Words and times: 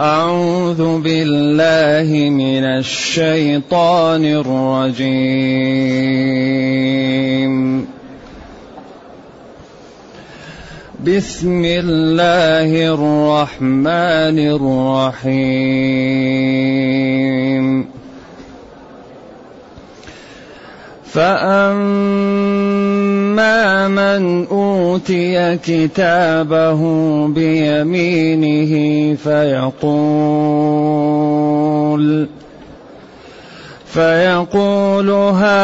أعوذ 0.00 1.00
بالله 1.00 2.30
من 2.30 2.64
الشيطان 2.64 4.24
الرجيم. 4.24 5.06
بسم 11.04 11.64
الله 11.64 12.94
الرحمن 12.94 14.38
الرحيم. 14.56 15.84
فأما 21.04 22.91
من 23.88 24.46
أوتي 24.46 25.56
كتابه 25.56 26.80
بيمينه 27.26 28.72
فيقول 29.14 30.82
فيقول 33.86 35.10
هاؤم 35.10 35.62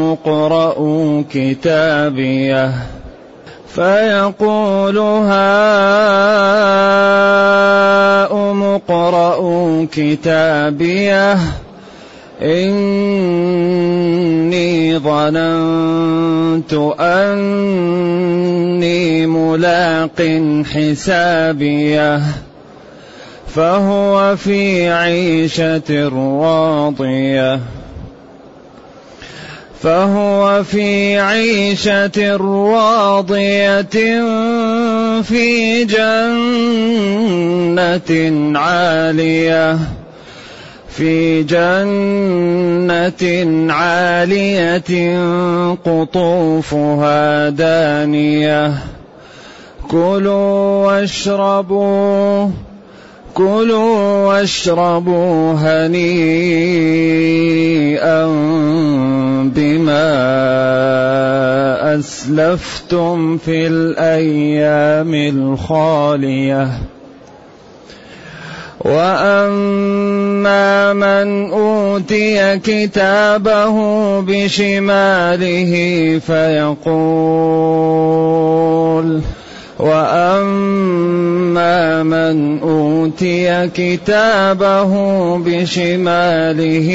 اقرءوا 0.00 1.22
كتابيه. 1.30 2.72
فيقول 3.68 4.98
هاؤم 4.98 5.36
اقرءوا 8.62 9.86
كتابيه. 9.92 11.38
إني 12.42 13.96
ظننت 14.98 16.72
أني 17.00 18.86
ملاق 19.26 20.40
حسابيه 20.64 22.20
فهو 23.54 24.36
في 24.36 24.88
عيشة 24.88 26.08
راضية. 26.08 27.60
فهو 29.82 30.64
في 30.64 31.18
عيشة 31.18 32.36
راضية 32.36 33.80
في 35.22 35.84
جنة 35.84 36.18
عالية. 38.58 39.78
في 40.96 41.42
جنة 41.42 43.22
عالية 43.72 45.18
قطوفها 45.84 47.48
دانية. 47.48 48.72
كلوا 49.88 50.86
واشربوا 50.86 52.48
كلوا 53.34 54.26
واشربوا 54.26 55.52
هنيئا 55.52 55.96
بما 59.54 60.16
أسلفتم 61.98 63.38
في 63.38 63.66
الأيام 63.66 65.14
الخالية. 65.14 66.68
وأما 68.80 70.92
من 70.92 71.50
أوتي 71.50 72.58
كتابه 72.58 73.76
بشماله 74.20 75.72
فيقول 76.26 77.76
وأما 79.78 82.02
من 82.02 82.58
أوتي 82.58 83.68
كتابه 83.68 84.92
بشماله 85.38 86.88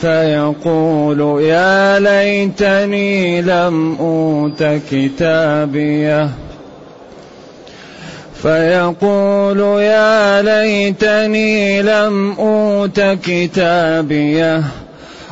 فيقول 0.00 1.42
يا 1.42 1.98
ليتني 1.98 3.42
لم 3.42 3.96
أوت 4.00 4.64
كتابيه 4.90 6.30
فيقول 8.44 9.58
يا 9.80 10.42
ليتني 10.42 11.82
لم 11.82 12.32
أوت 12.38 13.00
كتابيه 13.00 14.62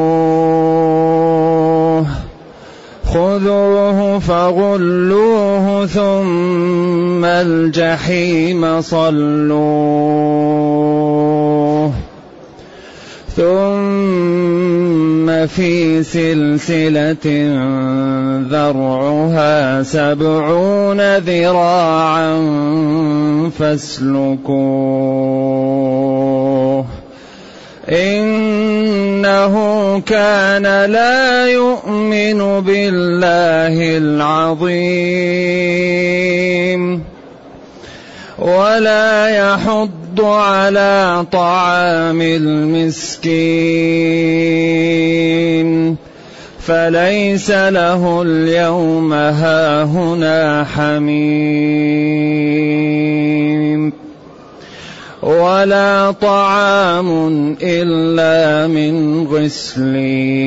خذوه 3.05 4.19
فغلوه 4.19 5.87
ثم 5.87 7.25
الجحيم 7.25 8.81
صلوه. 8.81 9.79
ثم 13.39 15.31
في 15.47 16.03
سلسلة 16.03 17.27
ذرعها 18.51 19.83
سبعون 19.83 21.17
ذراعا 21.17 22.37
فاسلكوه. 23.59 24.59
إنه 27.89 29.55
كان 30.01 30.91
لا 30.91 31.47
يؤمن 31.47 32.61
بالله 32.61 33.99
العظيم. 33.99 34.69
ولا 38.39 39.29
يحض 39.29 40.21
على 40.21 41.27
طعام 41.33 42.23
المسكين. 42.23 43.49
فليس 46.61 47.51
له 47.51 48.23
اليوم 48.23 49.13
هاهنا 49.13 50.65
حميم. 50.65 51.59
ولا 55.23 56.11
طعام 56.11 57.57
إلا 57.63 58.67
من 58.67 59.27
غسلين. 59.27 60.39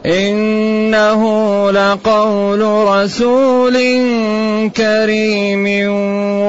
إنه 0.07 1.23
لقول 1.71 2.89
رسول 2.89 3.73
كريم. 4.77 5.65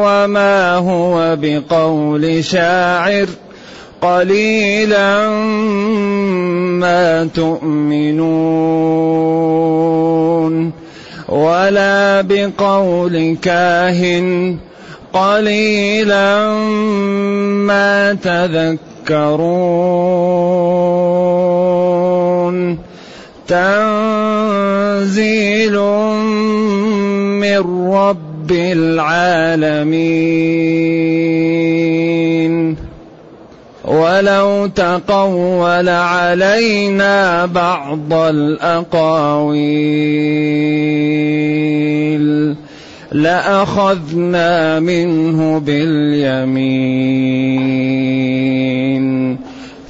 وما 0.03 0.75
هو 0.75 1.37
بقول 1.41 2.43
شاعر. 2.43 3.27
قليلا 4.01 5.29
ما 6.79 7.29
تؤمنون. 7.35 8.47
ولا 11.29 12.21
بقول 12.21 13.37
كاهن. 13.41 14.57
قليلا 15.17 16.49
ما 17.67 18.13
تذكرون. 18.13 19.47
تنزيل 23.47 24.67
من 27.41 27.57
رب 27.93 28.51
العالمين. 28.51 30.07
ولو 33.85 34.67
تقول 34.67 35.89
علينا 35.89 37.45
بعض 37.45 38.13
الأقاويل. 38.13 39.47
لأخذنا 43.11 44.79
منه 44.79 45.59
باليمين. 45.59 46.97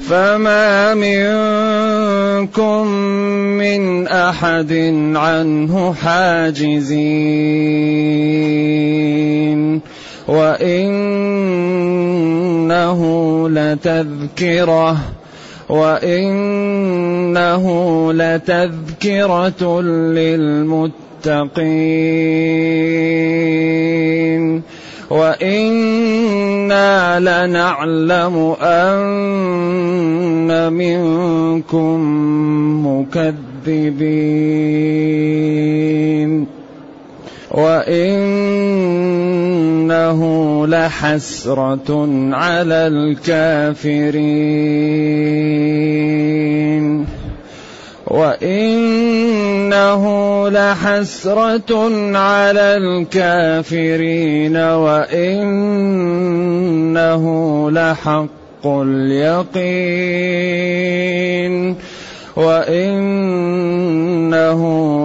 فما 0.01 0.95
منكم 0.95 2.87
من 3.59 4.07
أحد 4.07 4.73
عنه 5.15 5.93
حاجزين. 5.93 7.01
وإنه 10.31 11.91
لتذكرة 13.49 14.97
وإنه 15.69 17.65
لتذكرة 18.12 19.81
للمتقين 19.82 20.91
وإنا 25.11 26.91
لنعلم 27.21 28.56
أن 28.62 30.73
منكم 30.73 31.99
مكذبين. 32.87 34.31
وانه 39.91 40.67
لحسرة 40.67 42.09
على 42.33 42.87
الكافرين. 42.87 44.17
وإنه 48.07 50.05
لحسرة 50.49 51.73
على 52.19 52.77
الكافرين. 52.77 54.57
وإنه 54.57 55.61
لحق 57.71 58.67
اليقين. 58.67 59.51
وإنه 62.37 63.01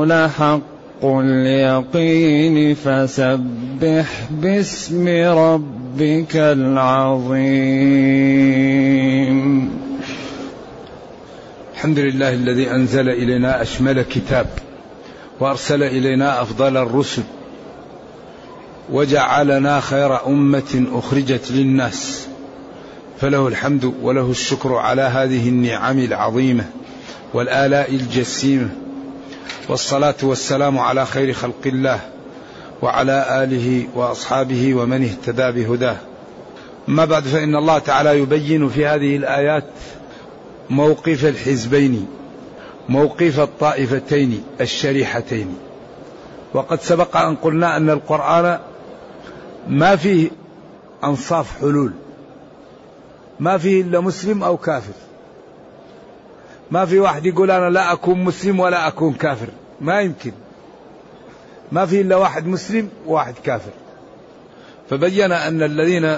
لحق 0.05 0.74
اليقين 1.05 2.75
فسبح 2.75 4.27
باسم 4.31 5.07
ربك 5.37 6.35
العظيم. 6.35 7.45
الحمد 11.73 11.99
لله 11.99 12.33
الذي 12.33 12.71
أنزل 12.71 13.09
إلينا 13.09 13.61
أشمل 13.61 14.01
كتاب 14.01 14.47
وأرسل 15.39 15.83
إلينا 15.83 16.41
أفضل 16.41 16.77
الرسل 16.77 17.23
وجعلنا 18.91 19.79
خير 19.79 20.27
أمة 20.27 20.85
أخرجت 20.93 21.51
للناس. 21.51 22.27
فله 23.21 23.47
الحمد 23.47 23.93
وله 24.01 24.31
الشكر 24.31 24.75
على 24.75 25.01
هذه 25.01 25.49
النعم 25.49 25.99
العظيمة 25.99 26.65
والآلاء 27.33 27.95
الجسيمة 27.95 28.69
والصلاة 29.69 30.15
والسلام 30.23 30.79
على 30.79 31.05
خير 31.05 31.33
خلق 31.33 31.61
الله 31.65 31.99
وعلى 32.81 33.43
آله 33.43 33.87
وأصحابه 33.95 34.75
ومن 34.75 35.03
اهتدى 35.03 35.51
بهداه. 35.51 35.97
أما 36.89 37.05
بعد 37.05 37.23
فإن 37.23 37.55
الله 37.55 37.79
تعالى 37.79 38.19
يبين 38.19 38.69
في 38.69 38.85
هذه 38.85 39.15
الآيات 39.15 39.63
موقف 40.69 41.25
الحزبين 41.25 42.07
موقف 42.89 43.39
الطائفتين 43.39 44.43
الشريحتين. 44.61 45.55
وقد 46.53 46.81
سبق 46.81 47.17
أن 47.17 47.35
قلنا 47.35 47.77
أن 47.77 47.89
القرآن 47.89 48.59
ما 49.67 49.95
فيه 49.95 50.29
أنصاف 51.03 51.59
حلول 51.61 51.93
ما 53.39 53.57
فيه 53.57 53.81
إلا 53.81 53.99
مسلم 53.99 54.43
أو 54.43 54.57
كافر. 54.57 54.93
ما 56.71 56.85
في 56.85 56.99
واحد 56.99 57.25
يقول 57.25 57.51
أنا 57.51 57.69
لا 57.69 57.93
أكون 57.93 58.23
مسلم 58.23 58.59
ولا 58.59 58.87
أكون 58.87 59.13
كافر. 59.13 59.47
ما 59.81 60.01
يمكن. 60.01 60.31
ما 61.71 61.85
في 61.85 62.01
إلا 62.01 62.15
واحد 62.15 62.47
مسلم 62.47 62.89
وواحد 63.07 63.33
كافر. 63.43 63.71
فبين 64.89 65.31
أن 65.31 65.63
الذين 65.63 66.17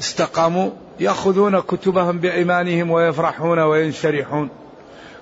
استقاموا 0.00 0.70
يأخذون 1.00 1.60
كتبهم 1.60 2.18
بإيمانهم 2.18 2.90
ويفرحون 2.90 3.58
وينشرحون. 3.58 4.48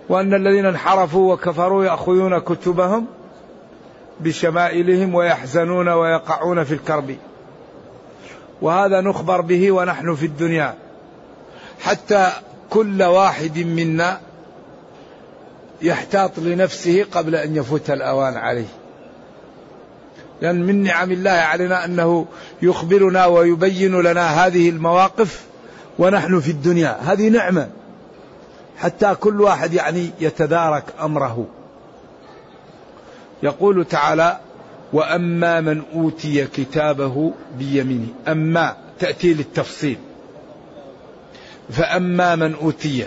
وأن 0.09 0.35
الذين 0.35 0.67
انحرفوا 0.67 1.35
وكفروا 1.35 1.85
يأخذون 1.85 2.39
كتبهم 2.39 3.07
بشمائلهم 4.21 5.15
ويحزنون 5.15 5.89
ويقعون 5.89 6.65
في 6.65 6.75
الكرب. 6.75 7.17
وهذا 8.63 9.01
نخبر 9.01 9.41
به 9.41 9.73
ونحن 9.73 10.15
في 10.15 10.27
الدنيا. 10.27 10.75
حتى 11.81 12.33
كل 12.71 13.03
واحد 13.03 13.59
منا 13.59 14.21
يحتاط 15.83 16.39
لنفسه 16.39 17.05
قبل 17.13 17.35
أن 17.35 17.57
يفوت 17.57 17.91
الأوان 17.91 18.37
عليه. 18.37 18.69
لأن 20.43 20.67
من 20.67 20.83
نعم 20.83 21.13
الله 21.13 21.31
علينا 21.31 21.85
أنه 21.85 22.27
يخبرنا 22.63 23.27
ويبين 23.27 24.01
لنا 24.01 24.47
هذه 24.47 24.69
المواقف 24.69 25.45
ونحن 25.99 26.41
في 26.41 26.51
الدنيا. 26.51 26.99
هذه 27.03 27.29
نعمة. 27.29 27.69
حتى 28.79 29.15
كل 29.15 29.41
واحد 29.41 29.75
يعني 29.75 30.11
يتدارك 30.21 30.85
أمره. 31.01 31.47
يقول 33.43 33.85
تعالى 33.85 34.41
وأما 34.93 35.61
من 35.61 35.83
أوتي 35.95 36.47
كتابه 36.47 37.33
بيمينه. 37.59 38.09
أما 38.29 38.77
تأتي 38.99 39.35
للتفصيل. 39.35 39.99
فأما 41.71 42.37
من 42.37 42.55
أوتي 42.55 43.07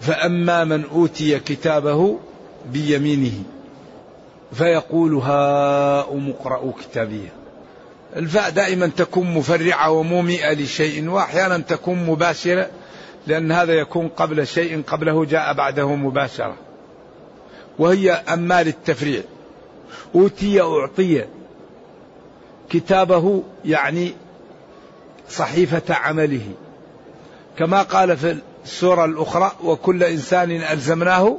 فأما 0.00 0.64
من 0.64 0.84
أوتي 0.84 1.38
كتابه 1.38 2.18
بيمينه 2.72 3.42
فيقول 4.52 5.14
هاؤم 5.14 6.30
اقرأوا 6.30 6.72
كتابيه 6.72 7.32
الفاء 8.16 8.50
دائما 8.50 8.86
تكون 8.96 9.34
مفرعة 9.34 9.90
ومومئة 9.90 10.52
لشيء 10.52 11.08
وأحيانا 11.08 11.58
تكون 11.58 12.06
مباشرة 12.06 12.70
لأن 13.26 13.52
هذا 13.52 13.72
يكون 13.72 14.08
قبل 14.08 14.46
شيء 14.46 14.82
قبله 14.86 15.24
جاء 15.24 15.54
بعده 15.54 15.94
مباشرة. 15.94 16.56
وهي 17.78 18.12
أما 18.12 18.62
للتفريع. 18.62 19.22
أوتي 20.14 20.60
أعطي. 20.60 21.24
كتابه 22.70 23.42
يعني 23.64 24.14
صحيفة 25.28 25.94
عمله. 25.94 26.48
كما 27.58 27.82
قال 27.82 28.16
في 28.16 28.36
السورة 28.64 29.04
الأخرى 29.04 29.52
وكل 29.64 30.02
إنسان 30.02 30.50
ألزمناه 30.50 31.36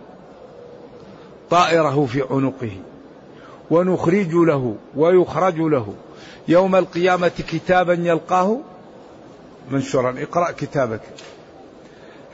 طائره 1.50 2.05
في 2.05 2.24
عنقه 2.32 2.72
ونخرج 3.72 4.34
له 4.34 4.75
ويخرج 4.96 5.55
له. 5.55 5.93
يوم 6.48 6.75
القيامة 6.75 7.32
كتابا 7.51 7.93
يلقاه 7.93 8.60
منشورا. 9.72 10.15
اقرأ 10.17 10.51
كتابك. 10.51 11.01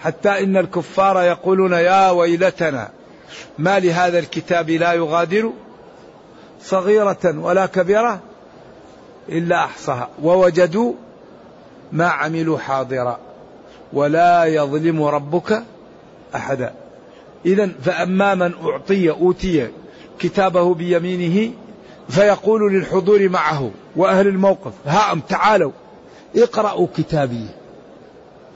حتى 0.04 0.44
إن 0.44 0.58
الكفار 0.58 1.22
يقولون 1.24 1.72
يا 1.72 2.12
ويلتنا 2.12 2.90
ما 3.58 3.80
لهذا 3.80 4.20
الكتاب 4.20 4.70
لا 4.70 4.94
يغادر 4.94 5.52
صغيرة 6.62 7.36
ولا 7.38 7.66
كبيرة 7.66 8.20
إلا 9.30 9.64
أحصاها. 9.64 10.10
ووجدوا 10.24 10.94
ما 11.92 12.08
عملوا 12.08 12.58
حاضرا. 12.58 13.29
ولا 13.94 14.46
يظلم 14.46 15.04
ربك 15.04 15.64
أحدا. 16.36 16.74
إذا 17.46 17.70
فأما 17.84 18.36
من 18.36 18.54
أعطي 18.64 19.10
أوتي 19.10 19.68
كتابه 20.20 20.74
بيمينه 20.74 21.52
فيقول 22.10 22.74
للحضور 22.74 23.30
معه 23.30 23.72
وأهل 23.96 24.28
الموقف 24.28 24.74
هاهم 24.86 25.20
تعالوا. 25.20 25.72
اقرأوا 26.36 26.88
كتابي. 26.98 27.46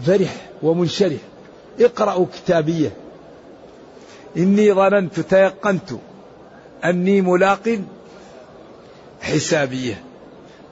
فرح 0.05 0.35
ومنشرح. 0.61 1.19
اقرأوا 1.79 2.25
كتابيه 2.25 2.91
إني 4.37 4.73
ظننت 4.73 5.19
تيقنت 5.19 5.91
أني 6.85 7.21
ملاق 7.21 7.79
حسابية 9.21 10.03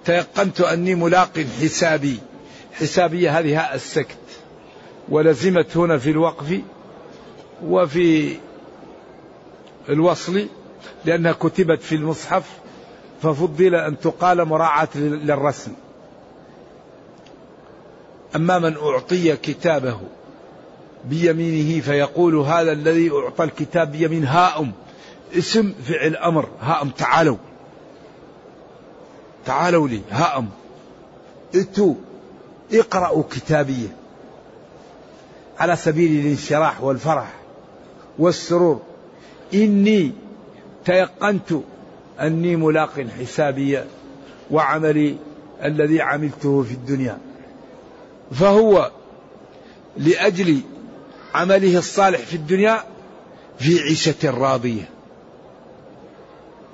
تيقنت 0.05 0.61
أني 0.61 0.95
ملاق 0.95 1.45
حسابي. 1.61 2.19
حسابية 2.73 3.39
هذه 3.39 3.59
هاء 3.59 3.75
السكت. 3.75 4.20
ولزمت 5.11 5.77
هنا 5.77 5.97
في 5.97 6.09
الوقف 6.09 6.61
وفي 7.65 8.37
الوصل 9.89 10.47
لأنها 11.05 11.31
كتبت 11.31 11.81
في 11.81 11.95
المصحف 11.95 12.59
ففضل 13.21 13.75
أن 13.75 13.99
تقال 13.99 14.45
مراعاة 14.45 14.97
للرسم. 14.97 15.71
أما 18.35 18.59
من 18.59 18.77
أعطي 18.77 19.35
كتابه 19.35 19.99
بيمينه 21.05 21.81
فيقول 21.81 22.35
هذا 22.35 22.71
الذي 22.71 23.11
أعطى 23.11 23.43
الكتاب 23.43 23.91
بيمين 23.91 24.25
هاؤم 24.25 24.71
اسم 25.37 25.73
فعل 25.83 26.15
أمر 26.15 26.49
هاؤم 26.61 26.89
تعالوا. 26.89 27.37
تعالوا 29.45 29.87
لي 29.87 30.01
هاؤم 30.11 30.49
اتوا 31.55 31.93
اقرأوا 32.73 33.23
كتابيه 33.31 34.00
على 35.61 35.75
سبيل 35.75 36.25
الانشراح 36.25 36.83
والفرح 36.83 37.33
والسرور. 38.19 38.81
إني 39.53 40.11
تيقنت 40.85 41.53
أني 42.19 42.55
ملاق 42.55 43.05
حسابي 43.19 43.83
وعملي 44.51 45.15
الذي 45.63 46.01
عملته 46.01 46.63
في 46.63 46.73
الدنيا. 46.73 47.17
فهو 48.31 48.91
لأجل 49.97 50.61
عمله 51.35 51.77
الصالح 51.77 52.19
في 52.19 52.35
الدنيا 52.35 52.83
في 53.59 53.79
عيشة 53.79 54.29
راضية. 54.31 54.89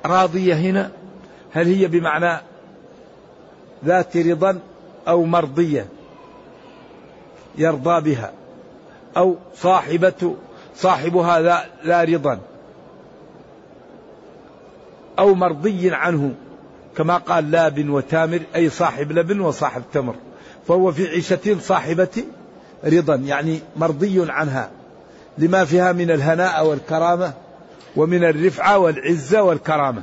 راضية 0.06 0.54
هنا؟ 0.54 0.92
هل 1.52 1.68
هي 1.68 1.88
بمعنى 1.88 2.42
ذات 3.86 4.18
رضا 4.18 4.60
أو 5.08 5.26
مرضية 5.26 5.88
يرضى 7.58 8.02
بها؟ 8.02 8.34
أو 9.18 9.36
صاحبة 9.56 10.36
صاحبها 10.76 11.40
لا 11.84 12.04
رضا. 12.04 12.40
أو 15.20 15.36
مرضي 15.36 15.92
عنه 15.92 16.34
كما 16.98 17.18
قال 17.18 17.52
لاب 17.52 17.90
وتامر 17.90 18.42
أي 18.56 18.70
صاحب 18.70 19.12
لبن 19.12 19.40
وصاحب 19.40 19.84
تمر. 19.94 20.16
فهو 20.68 20.92
في 20.92 21.08
عيشة 21.08 21.60
صاحبة 21.60 22.24
رضا 22.86 23.16
يعني 23.16 23.60
مرضي 23.76 24.32
عنها. 24.32 24.70
لما 25.38 25.66
فيها 25.66 25.92
من 25.92 26.12
الهناء 26.12 26.66
والكرامة 26.66 27.34
ومن 27.96 28.24
الرفعة 28.24 28.78
والعزة 28.78 29.44
والكرامة. 29.44 30.02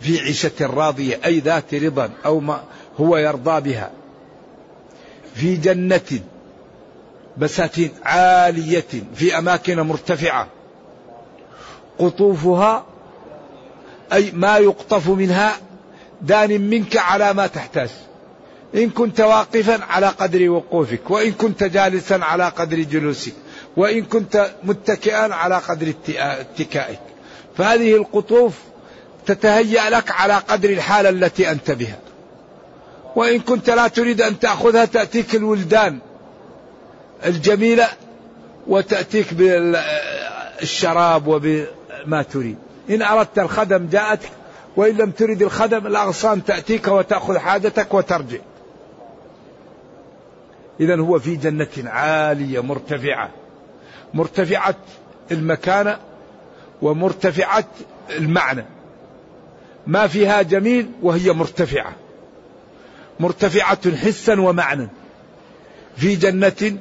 في 0.00 0.18
عيشة 0.18 0.66
راضية 0.66 1.20
أي 1.24 1.38
ذات 1.38 1.74
رضا 1.74 2.10
أو 2.24 2.40
ما 2.40 2.60
هو 3.00 3.16
يرضى 3.16 3.60
بها. 3.60 3.90
في 5.34 5.56
جنة 5.56 6.20
بساتين 7.36 7.90
عالية 8.02 8.84
في 9.14 9.38
أماكن 9.38 9.80
مرتفعة. 9.80 10.46
قطوفها 11.98 12.84
أي 14.12 14.30
ما 14.34 14.58
يقطف 14.58 15.08
منها 15.08 15.56
دان 16.22 16.60
منك 16.60 16.96
على 16.96 17.32
ما 17.34 17.46
تحتاج. 17.46 17.90
إن 18.74 18.90
كنت 18.90 19.20
واقفا 19.20 19.84
على 19.84 20.06
قدر 20.06 20.50
وقوفك 20.50 21.10
وإن 21.10 21.32
كنت 21.32 21.64
جالسا 21.64 22.14
على 22.14 22.44
قدر 22.48 22.76
جلوسك 22.80 23.32
وإن 23.76 24.04
كنت 24.04 24.50
متكئا 24.64 25.34
على 25.34 25.56
قدر 25.56 25.92
اتكائك. 26.18 27.00
فهذه 27.56 27.96
القطوف 27.96 28.54
تتهيأ 29.26 29.90
لك 29.90 30.10
على 30.10 30.34
قدر 30.34 30.70
الحالة 30.70 31.08
التي 31.08 31.50
أنت 31.50 31.70
بها. 31.70 31.98
وإن 33.16 33.40
كنت 33.40 33.70
لا 33.70 33.88
تريد 33.88 34.22
أن 34.22 34.38
تأخذها 34.38 34.84
تأتيك 34.84 35.34
الولدان. 35.34 35.98
الجميلة 37.26 37.88
وتأتيك 38.66 39.34
بالشراب 39.34 41.26
وبما 41.26 42.22
تريد. 42.32 42.56
إن 42.90 43.02
أردت 43.02 43.38
الخدم 43.38 43.86
جاءتك 43.86 44.30
وإن 44.76 44.96
لم 44.96 45.10
ترد 45.10 45.42
الخدم 45.42 45.86
الأغصان 45.86 46.44
تأتيك 46.44 46.88
وتأخذ 46.88 47.38
حاجتك 47.38 47.94
وترجع. 47.94 48.38
إذا 50.80 51.00
هو 51.00 51.18
في 51.18 51.36
جنة 51.36 51.68
عالية 51.90 52.60
مرتفعة. 52.60 53.30
مرتفعة 54.14 54.74
المكانة 55.30 55.98
ومرتفعة 56.82 57.64
المعنى. 58.10 58.64
ما 59.86 60.06
فيها 60.06 60.42
جميل 60.42 60.90
وهي 61.02 61.32
مرتفعة. 61.32 61.92
مرتفعة 63.20 63.96
حسا 63.96 64.40
ومعنى. 64.40 64.88
في 65.96 66.16
جنة 66.16 66.78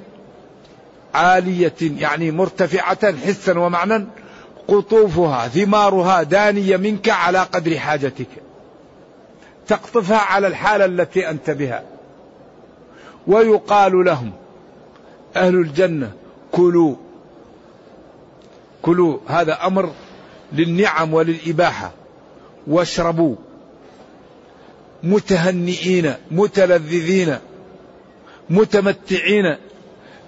عالية 1.14 1.76
يعني 1.82 2.32
مرتفعة 2.32 3.18
حسا 3.18 3.60
ومعنى 3.60 4.06
قطوفها 4.68 5.48
ثمارها 5.48 6.24
دانية 6.24 6.78
منك 6.78 7.10
على 7.10 7.40
قدر 7.40 7.80
حاجتك. 7.80 8.28
تقطفها 9.68 10.18
على 10.18 10.48
الحالة 10.48 10.86
التي 10.86 11.30
أنت 11.30 11.50
بها. 11.50 11.84
ويقال 13.28 14.06
لهم 14.06 14.32
أهل 15.36 15.56
الجنة 15.56 16.12
كلوا. 16.52 16.96
كلوا 18.82 19.18
هذا 19.28 19.68
أمر 19.68 19.92
للنعم 20.54 21.14
وللإباحة. 21.14 21.92
واشربوا. 22.68 23.36
متهنئين 25.04 26.14
متلذذين 26.32 27.38
متمتعين. 28.50 29.58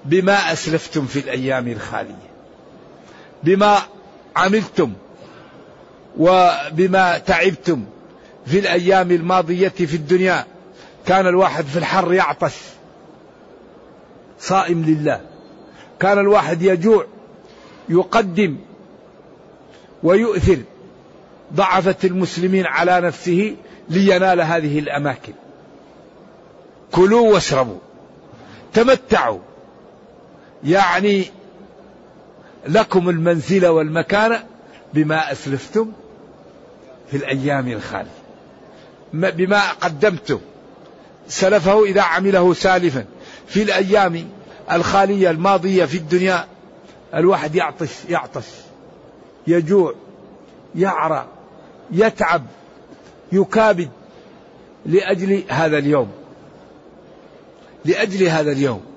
بما 0.05 0.53
أسلفتم 0.53 1.05
في 1.05 1.19
الأيام 1.19 1.67
الخالية 1.67 2.31
بما 3.43 3.77
عملتم 4.35 4.93
وبما 6.17 7.17
تعبتم 7.17 7.85
في 8.45 8.59
الأيام 8.59 9.11
الماضية 9.11 9.67
في 9.67 9.95
الدنيا 9.95 10.45
كان 11.05 11.27
الواحد 11.27 11.65
في 11.65 11.79
الحر 11.79 12.13
يعطش 12.13 12.55
صائم 14.39 14.83
لله. 14.85 15.21
كان 15.99 16.19
الواحد 16.19 16.61
يجوع 16.61 17.05
يقدم 17.89 18.57
ويؤثر 20.03 20.57
ضعفة 21.53 21.95
المسلمين 22.03 22.65
على 22.65 23.01
نفسه 23.01 23.55
لينال 23.89 24.41
هذه 24.41 24.79
الأماكن. 24.79 25.33
كلوا 26.91 27.33
واشربوا 27.33 27.79
تمتعوا 28.73 29.39
يعني 30.63 31.25
لكم 32.67 33.09
المنزلة 33.09 33.71
والمكانة 33.71 34.43
بما 34.93 35.31
أسلفتم 35.31 35.91
في 37.11 37.17
الأيام 37.17 37.67
الخالية. 37.67 38.21
بما 39.13 39.71
قدمتم. 39.71 40.39
سلفه 41.27 41.85
إذا 41.85 42.01
عمله 42.01 42.53
سالفا. 42.53 43.05
في 43.47 43.63
الأيام 43.63 44.29
الخالية 44.71 45.29
الماضية 45.29 45.85
في 45.85 45.97
الدنيا 45.97 46.47
الواحد 47.15 47.55
يعطش 47.55 47.89
يعطش 48.09 48.45
يجوع 49.47 49.93
يعرى 50.75 51.27
يتعب 51.91 52.43
يكابد 53.31 53.89
لأجل 54.85 55.43
هذا 55.49 55.77
اليوم. 55.77 56.11
لأجل 57.85 58.27
هذا 58.27 58.51
اليوم. 58.51 58.90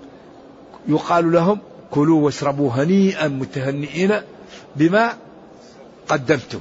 يقال 0.88 1.32
لهم 1.32 1.58
كلوا 1.90 2.24
واشربوا 2.24 2.70
هنيئا 2.72 3.28
متهنئين 3.28 4.20
بما 4.76 5.14
قدمتم 6.08 6.60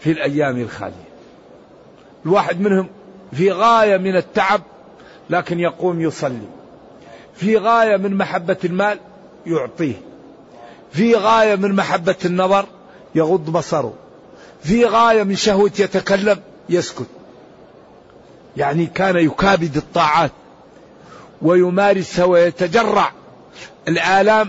في 0.00 0.10
الأيام 0.10 0.60
الخالية. 0.60 1.08
الواحد 2.26 2.60
منهم 2.60 2.88
في 3.32 3.52
غاية 3.52 3.96
من 3.96 4.16
التعب 4.16 4.60
لكن 5.30 5.60
يقوم 5.60 6.00
يصلي. 6.00 6.48
في 7.34 7.56
غاية 7.56 7.96
من 7.96 8.14
محبة 8.16 8.56
المال 8.64 8.98
يعطيه. 9.46 9.94
في 10.92 11.14
غاية 11.14 11.56
من 11.56 11.74
محبة 11.74 12.16
النظر 12.24 12.66
يغض 13.14 13.50
بصره. 13.50 13.94
في 14.62 14.84
غاية 14.84 15.22
من 15.22 15.36
شهوة 15.36 15.70
يتكلم 15.78 16.40
يسكت. 16.68 17.06
يعني 18.56 18.86
كان 18.86 19.16
يكابد 19.16 19.76
الطاعات. 19.76 20.32
ويمارسها 21.42 22.24
ويتجرع 22.24 23.12
الآلام 23.88 24.48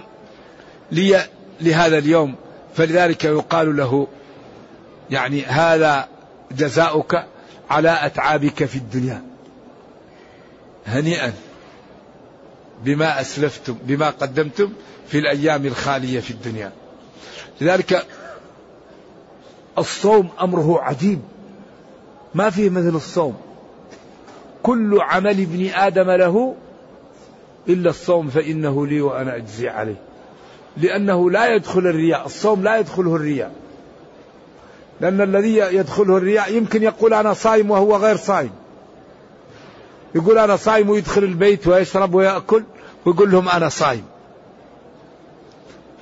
لي 0.91 1.25
لهذا 1.61 1.97
اليوم. 1.97 2.35
فلذلك 2.75 3.23
يقال 3.23 3.77
له 3.77 4.07
يعني 5.09 5.45
هذا 5.45 6.07
جزاؤك 6.51 7.23
على 7.69 7.99
أتعابك 8.01 8.65
في 8.65 8.75
الدنيا. 8.75 9.23
هنيئا 10.85 11.33
بما 12.83 13.21
أسلفتم 13.21 13.77
بما 13.83 14.09
قدمتم 14.09 14.73
في 15.07 15.19
الأيام 15.19 15.65
الخالية 15.65 16.19
في 16.19 16.31
الدنيا. 16.31 16.71
لذلك 17.61 18.05
الصوم 19.77 20.29
أمره 20.41 20.81
عجيب. 20.81 21.21
ما 22.35 22.49
فيه 22.49 22.69
مثل 22.69 22.95
الصوم. 22.95 23.37
كل 24.63 25.01
عمل 25.01 25.41
ابن 25.41 25.69
آدم 25.73 26.11
له 26.11 26.55
إلا 27.69 27.89
الصوم 27.89 28.29
فإنه 28.29 28.87
لي 28.87 29.01
وأنا 29.01 29.35
أجزي 29.35 29.69
عليه. 29.69 30.01
لأنه 30.77 31.31
لا 31.31 31.55
يدخل 31.55 31.79
الرياء 31.79 32.25
الصوم 32.25 32.63
لا 32.63 32.79
يدخله 32.79 33.15
الرياء. 33.15 33.51
لأن 35.01 35.21
الذي 35.21 35.57
يدخله 35.57 36.17
الرياء 36.17 36.53
يمكن 36.53 36.83
يقول 36.83 37.13
أنا 37.13 37.33
صائم 37.33 37.71
وهو 37.71 37.95
غير 37.95 38.17
صائم 38.17 38.49
يقول 40.15 40.37
أنا 40.37 40.55
صائم 40.55 40.89
ويدخل 40.89 41.23
البيت 41.23 41.67
ويشرب 41.67 42.13
ويأكل 42.13 42.63
ويقول 43.05 43.31
لهم 43.31 43.49
أنا 43.49 43.69
صائم 43.69 44.03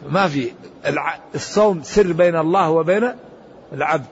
ما 0.10 0.28
في 0.28 0.52
الصوم 1.36 1.84
سر 1.84 2.14
بين 2.14 2.36
الله 2.36 2.70
وبين 2.70 3.14
العبد. 3.74 4.06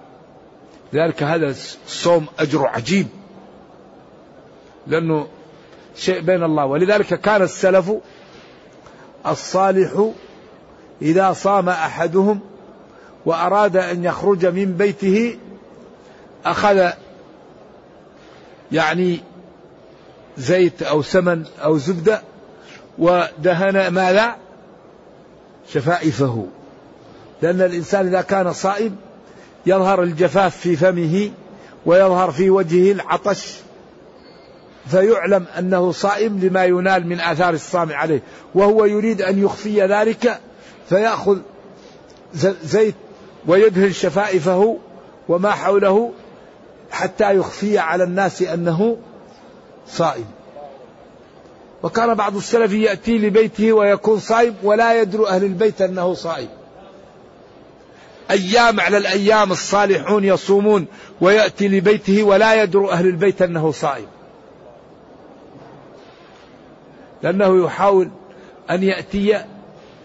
لذلك 0.93 1.23
هذا 1.23 1.49
الصوم 1.85 2.25
أجر 2.39 2.67
عجيب. 2.67 3.07
لأنه 4.87 5.27
شيء 5.95 6.21
بين 6.21 6.43
الله. 6.43 6.65
ولذلك 6.65 7.21
كان 7.21 7.41
السلف 7.41 7.91
الصالح 9.27 10.09
إذا 11.01 11.33
صام 11.33 11.69
أحدهم 11.69 12.39
وأراد 13.25 13.77
أن 13.77 14.03
يخرج 14.03 14.45
من 14.45 14.73
بيته 14.73 15.37
أخذ 16.45 16.89
يعني 18.71 19.19
زيت 20.37 20.83
أو 20.83 21.01
سمن 21.01 21.45
أو 21.63 21.77
زبدة 21.77 22.21
ودهن 22.97 23.87
ماذا؟ 23.87 24.35
شفائفه. 25.73 26.47
لأن 27.41 27.61
الإنسان 27.61 28.07
إذا 28.07 28.21
كان 28.21 28.53
صائم 28.53 28.95
يظهر 29.65 30.03
الجفاف 30.03 30.57
في 30.57 30.75
فمه 30.75 31.31
ويظهر 31.85 32.31
في 32.31 32.49
وجهه 32.49 32.91
العطش 32.91 33.59
فيعلم 34.87 35.45
أنه 35.59 35.91
صائم 35.91 36.39
لما 36.39 36.65
ينال 36.65 37.07
من 37.07 37.19
آثار 37.19 37.53
الصام 37.53 37.93
عليه. 37.93 38.21
وهو 38.55 38.85
يريد 38.85 39.21
أن 39.21 39.43
يخفي 39.43 39.81
ذلك 39.81 40.39
فيأخذ 40.89 41.37
زيت 42.63 42.95
ويدهن 43.47 43.91
شفائفه 43.91 44.77
وما 45.29 45.51
حوله 45.51 46.11
حتى 46.91 47.35
يخفي 47.35 47.77
على 47.77 48.03
الناس 48.03 48.41
أنه 48.41 48.97
صائم. 49.87 50.25
وكان 51.83 52.13
بعض 52.13 52.35
السلف 52.35 52.73
يأتي 52.73 53.17
لبيته 53.17 53.73
ويكون 53.73 54.19
صائم 54.19 54.55
ولا 54.63 55.01
يدري 55.01 55.27
أهل 55.27 55.43
البيت 55.43 55.81
أنه 55.81 56.13
صائم. 56.13 56.49
أيام 58.31 58.79
على 58.79 58.97
الأيام 58.97 59.51
الصالحون 59.51 60.23
يصومون 60.23 60.85
ويأتي 61.21 61.67
لبيته 61.67 62.23
ولا 62.23 62.63
يدري 62.63 62.91
أهل 62.91 63.05
البيت 63.05 63.41
أنه 63.41 63.71
صائم. 63.71 64.14
لأنه 67.25 67.65
يحاول 67.65 68.09
أن 68.69 68.83
يأتي 68.83 69.43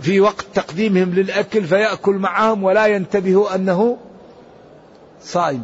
في 0.01 0.21
وقت 0.21 0.47
تقديمهم 0.55 1.15
للأكل 1.15 1.65
فيأكل 1.65 2.15
معهم 2.15 2.65
ولا 2.65 2.87
ينتبه 2.87 3.55
أنه 3.55 3.99
صائم. 5.23 5.63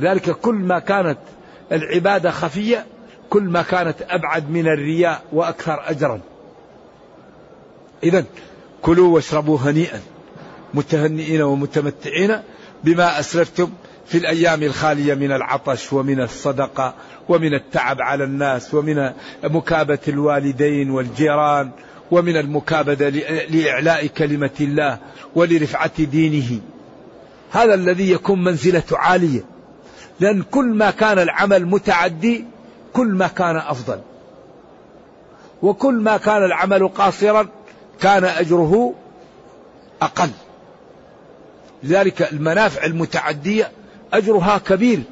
ذلك 0.00 0.30
كل 0.30 0.54
ما 0.54 0.78
كانت 0.78 1.18
العبادة 1.72 2.30
خفية 2.30 2.86
كل 3.30 3.42
ما 3.42 3.62
كانت 3.62 3.96
أبعد 4.02 4.50
من 4.50 4.66
الرياء 4.66 5.22
وأكثر 5.32 5.82
أجرا. 5.90 6.20
إذا 8.02 8.24
كلوا 8.82 9.14
واشربوا 9.14 9.58
هنيئا 9.58 10.00
متهنئين 10.74 11.42
ومتمتعين 11.42 12.42
بما 12.84 13.20
أسلفتم 13.20 13.70
في 14.06 14.18
الأيام 14.18 14.62
الخالية 14.62 15.14
من 15.14 15.32
العطش 15.32 15.92
ومن 15.92 16.20
الصدقة 16.20 16.94
ومن 17.28 17.54
التعب 17.54 18.02
على 18.02 18.24
الناس 18.24 18.74
ومن 18.74 19.10
مكابة 19.44 19.98
الوالدين 20.08 20.90
والجيران 20.90 21.70
ومن 22.10 22.36
المكابدة 22.36 23.08
لإعلاء 23.48 24.06
كلمة 24.06 24.50
الله 24.60 24.98
ولرفعة 25.34 26.04
دينه. 26.04 26.60
هذا 27.50 27.74
الذي 27.74 28.10
يكون 28.10 28.44
منزلته 28.44 28.98
عالية. 28.98 29.44
لأن 30.20 30.42
كل 30.42 30.66
ما 30.66 30.90
كان 30.90 31.18
العمل 31.18 31.66
متعدي 31.66 32.44
كل 32.92 33.06
ما 33.06 33.26
كان 33.26 33.56
أفضل. 33.56 34.00
وكل 35.62 35.94
ما 35.94 36.16
كان 36.16 36.44
العمل 36.44 36.88
قاصرا 36.88 37.48
كان 38.00 38.24
أجره 38.24 38.94
أقل. 40.02 40.30
لذلك 41.82 42.32
المنافع 42.32 42.84
المتعدية 42.84 43.70
أجرها 44.12 44.58
كبير. 44.58 45.02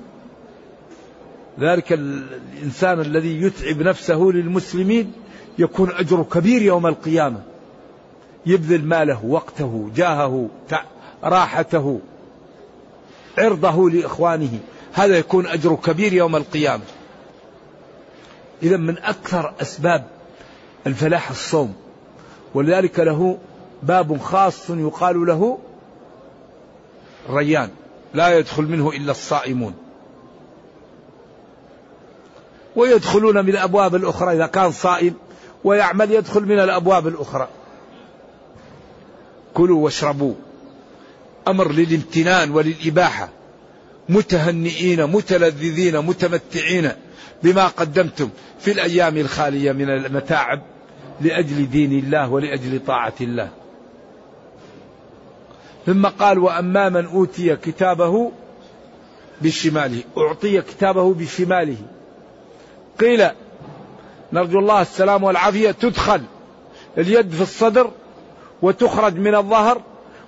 ذلك 1.60 1.92
الإنسان 1.92 3.00
الذي 3.00 3.42
يتعب 3.42 3.82
نفسه 3.82 4.18
للمسلمين 4.18 5.12
يكون 5.58 5.90
أجره 5.90 6.22
كبير 6.32 6.62
يوم 6.62 6.86
القيامة. 6.86 7.42
يبذل 8.46 8.84
ماله 8.84 9.24
وقته 9.24 9.90
جاهه 9.96 10.48
راحته 11.24 12.00
عرضه 13.38 13.90
لإخوانه. 13.90 14.58
هذا 14.92 15.18
يكون 15.18 15.46
أجره 15.46 15.74
كبير 15.74 16.12
يوم 16.12 16.36
القيامة. 16.36 16.84
إذا 18.62 18.76
من 18.76 18.98
أكثر 18.98 19.54
أسباب 19.60 20.06
الفلاح 20.86 21.30
الصوم. 21.30 21.74
ولذلك 22.54 23.00
له 23.00 23.38
باب 23.82 24.18
خاص 24.18 24.70
يقال 24.70 25.26
له 25.26 25.58
ريان. 27.30 27.70
لا 28.14 28.38
يدخل 28.38 28.62
منه 28.62 28.90
إلا 28.90 29.10
الصائمون. 29.10 29.74
ويدخلون 32.76 33.44
من 33.44 33.48
الأبواب 33.48 33.94
الأخرى 33.94 34.36
إذا 34.36 34.46
كان 34.46 34.72
صائم 34.72 35.14
ويعمل 35.64 36.10
يدخل 36.10 36.42
من 36.42 36.58
الأبواب 36.58 37.06
الأخرى. 37.06 37.48
كلوا 39.54 39.84
واشربوا. 39.84 40.34
أمر 41.48 41.72
للامتنان 41.72 42.50
وللإباحة. 42.50 43.28
متهنئين 44.08 45.06
متلذذين 45.06 45.98
متمتعين 45.98 46.90
بما 47.42 47.66
قدمتم 47.66 48.28
في 48.60 48.72
الأيام 48.72 49.16
الخالية 49.16 49.72
من 49.72 49.90
المتاعب 49.90 50.62
لأجل 51.20 51.70
دين 51.70 51.92
الله 51.92 52.30
ولأجل 52.30 52.80
طاعة 52.86 53.14
الله. 53.20 53.48
ثم 55.86 56.06
قال 56.06 56.38
وأما 56.38 56.88
من 56.88 57.06
أوتي 57.06 57.56
كتابه 57.56 58.32
بشماله. 59.42 60.02
أعطي 60.18 60.60
كتابه 60.62 61.14
بشماله. 61.14 61.76
قيل 63.00 63.26
نرجو 64.32 64.58
الله 64.58 64.80
السلام 64.80 65.24
والعافية 65.24 65.70
تدخل 65.70 66.20
اليد 66.98 67.30
في 67.30 67.42
الصدر 67.42 67.90
وتخرج 68.62 69.16
من 69.16 69.34
الظهر 69.34 69.82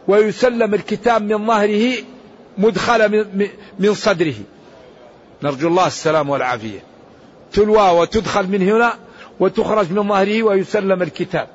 ويسلم 0.08 0.74
الكتاب 0.74 1.22
من 1.22 1.46
ظهره 1.46 1.92
مدخل 2.58 3.26
من 3.78 3.94
صدره. 3.94 4.34
نرجو 5.42 5.68
الله 5.68 5.86
السلام 5.86 6.30
والعافية. 6.30 6.78
تلوى 7.52 7.90
وتدخل 7.90 8.46
من 8.46 8.62
هنا 8.62 8.92
وتخرج 9.40 9.92
من 9.92 10.08
ظهره 10.08 10.42
ويسلم 10.42 11.02
الكتاب. 11.02 11.48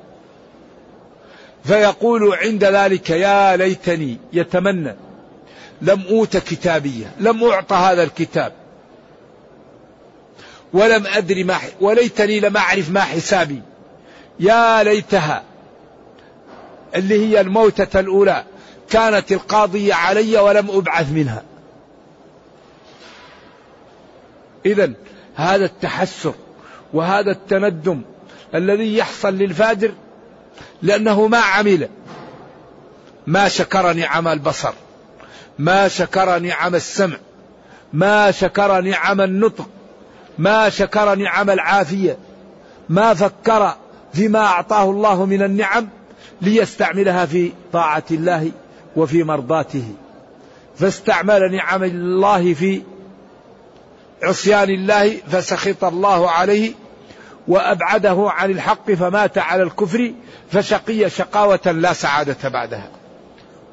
فيقول 1.64 2.34
عند 2.34 2.64
ذلك 2.64 3.10
يا 3.10 3.56
ليتني 3.56 4.18
يتمنى 4.32 4.94
لم 5.82 6.02
أوت 6.10 6.36
كتابية 6.36 7.06
لم 7.20 7.44
أعطى 7.44 7.76
هذا 7.76 8.02
الكتاب. 8.02 8.52
ولم 10.74 11.06
أدري 11.06 11.44
ما 11.44 11.58
وليتني 11.80 12.40
لم 12.40 12.56
أعرف 12.56 12.90
ما 12.90 13.00
حسابي. 13.00 13.62
يا 14.40 14.82
ليتها. 14.82 15.42
اللي 16.94 17.26
هي 17.26 17.40
الموتة 17.40 18.00
الأولى. 18.00 18.44
كانت 18.90 19.32
القاضية 19.32 19.94
علي 19.94 20.38
ولم 20.38 20.70
أبعث 20.70 21.12
منها. 21.12 21.42
إذا 24.66 24.92
هذا 25.34 25.64
التحسر 25.64 26.34
وهذا 26.92 27.30
التندم 27.30 28.02
الذي 28.54 28.96
يحصل 28.96 29.34
للفاجر 29.34 29.92
لأنه 30.82 31.26
ما 31.26 31.38
عمل. 31.38 31.88
ما 33.26 33.48
شكر 33.48 33.92
نعم 33.92 34.28
البصر. 34.28 34.72
ما 35.58 35.88
شكر 35.88 36.38
نعم 36.38 36.74
السمع. 36.74 37.16
ما 37.92 38.30
شكر 38.30 38.80
نعم 38.80 39.20
النطق. 39.20 39.68
ما 40.38 40.68
شكر 40.68 41.14
نعم 41.14 41.50
العافية 41.50 42.16
ما 42.88 43.14
فكر 43.14 43.74
فيما 44.12 44.38
أعطاه 44.38 44.90
الله 44.90 45.24
من 45.24 45.42
النعم 45.42 45.88
ليستعملها 46.42 47.26
في 47.26 47.52
طاعة 47.72 48.04
الله 48.10 48.50
وفي 48.96 49.24
مرضاته. 49.24 49.84
فاستعمل 50.76 51.56
نعم 51.56 51.84
الله 51.84 52.54
في 52.54 52.82
عصيان 54.22 54.70
الله 54.70 55.16
فسخط 55.30 55.84
الله 55.84 56.30
عليه 56.30 56.72
وأبعده 57.48 58.30
عن 58.30 58.50
الحق 58.50 58.92
فمات 58.92 59.38
على 59.38 59.62
الكفر 59.62 60.12
فشقي 60.50 61.10
شقاوة 61.10 61.72
لا 61.72 61.92
سعادة 61.92 62.48
بعدها. 62.48 62.88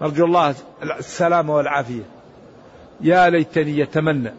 نرجو 0.02 0.26
الله 0.26 0.56
السلامة 1.00 1.56
والعافية. 1.56 2.04
يا 3.02 3.30
ليتني 3.30 3.80
يتمنى 3.80 4.34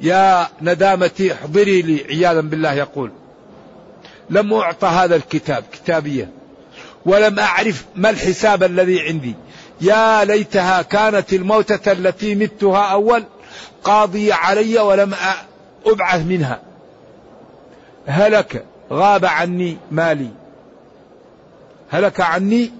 يا 0.00 0.48
ندامتي 0.62 1.32
احضري 1.32 1.82
لي 1.82 2.04
عياذا 2.08 2.40
بالله 2.40 2.72
يقول. 2.72 3.12
لم 4.30 4.52
أعطى 4.52 4.86
هذا 4.86 5.16
الكتاب 5.16 5.64
كتابية. 5.72 6.28
ولم 7.06 7.38
أعرف 7.38 7.84
ما 7.96 8.10
الحساب 8.10 8.62
الذي 8.62 9.00
عندي. 9.00 9.34
يا 9.80 10.24
ليتها 10.24 10.82
كانت 10.82 11.32
الموتة 11.32 11.92
التي 11.92 12.34
متها 12.34 12.92
أول 12.92 13.24
قاضي 13.84 14.32
علي 14.32 14.78
ولم 14.78 15.14
أبعث 15.86 16.26
منها. 16.26 16.60
هلك 18.06 18.64
غاب 18.92 19.24
عني 19.24 19.76
مالي. 19.90 20.30
هلك 21.90 22.20
عني 22.20 22.72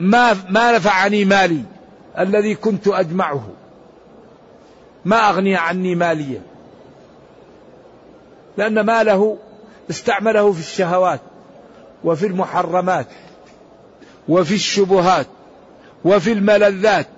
ما 0.00 0.36
ما 0.48 0.72
نفعني 0.72 1.24
مالي 1.24 1.62
الذي 2.18 2.54
كنت 2.54 2.88
أجمعه. 2.88 3.59
ما 5.04 5.30
أغني 5.30 5.56
عني 5.56 5.94
ماليا. 5.94 6.42
لأن 8.56 8.80
ماله 8.80 9.38
استعمله 9.90 10.52
في 10.52 10.60
الشهوات 10.60 11.20
وفي 12.04 12.26
المحرمات 12.26 13.06
وفي 14.28 14.54
الشبهات 14.54 15.26
وفي 16.04 16.32
الملذات 16.32 17.08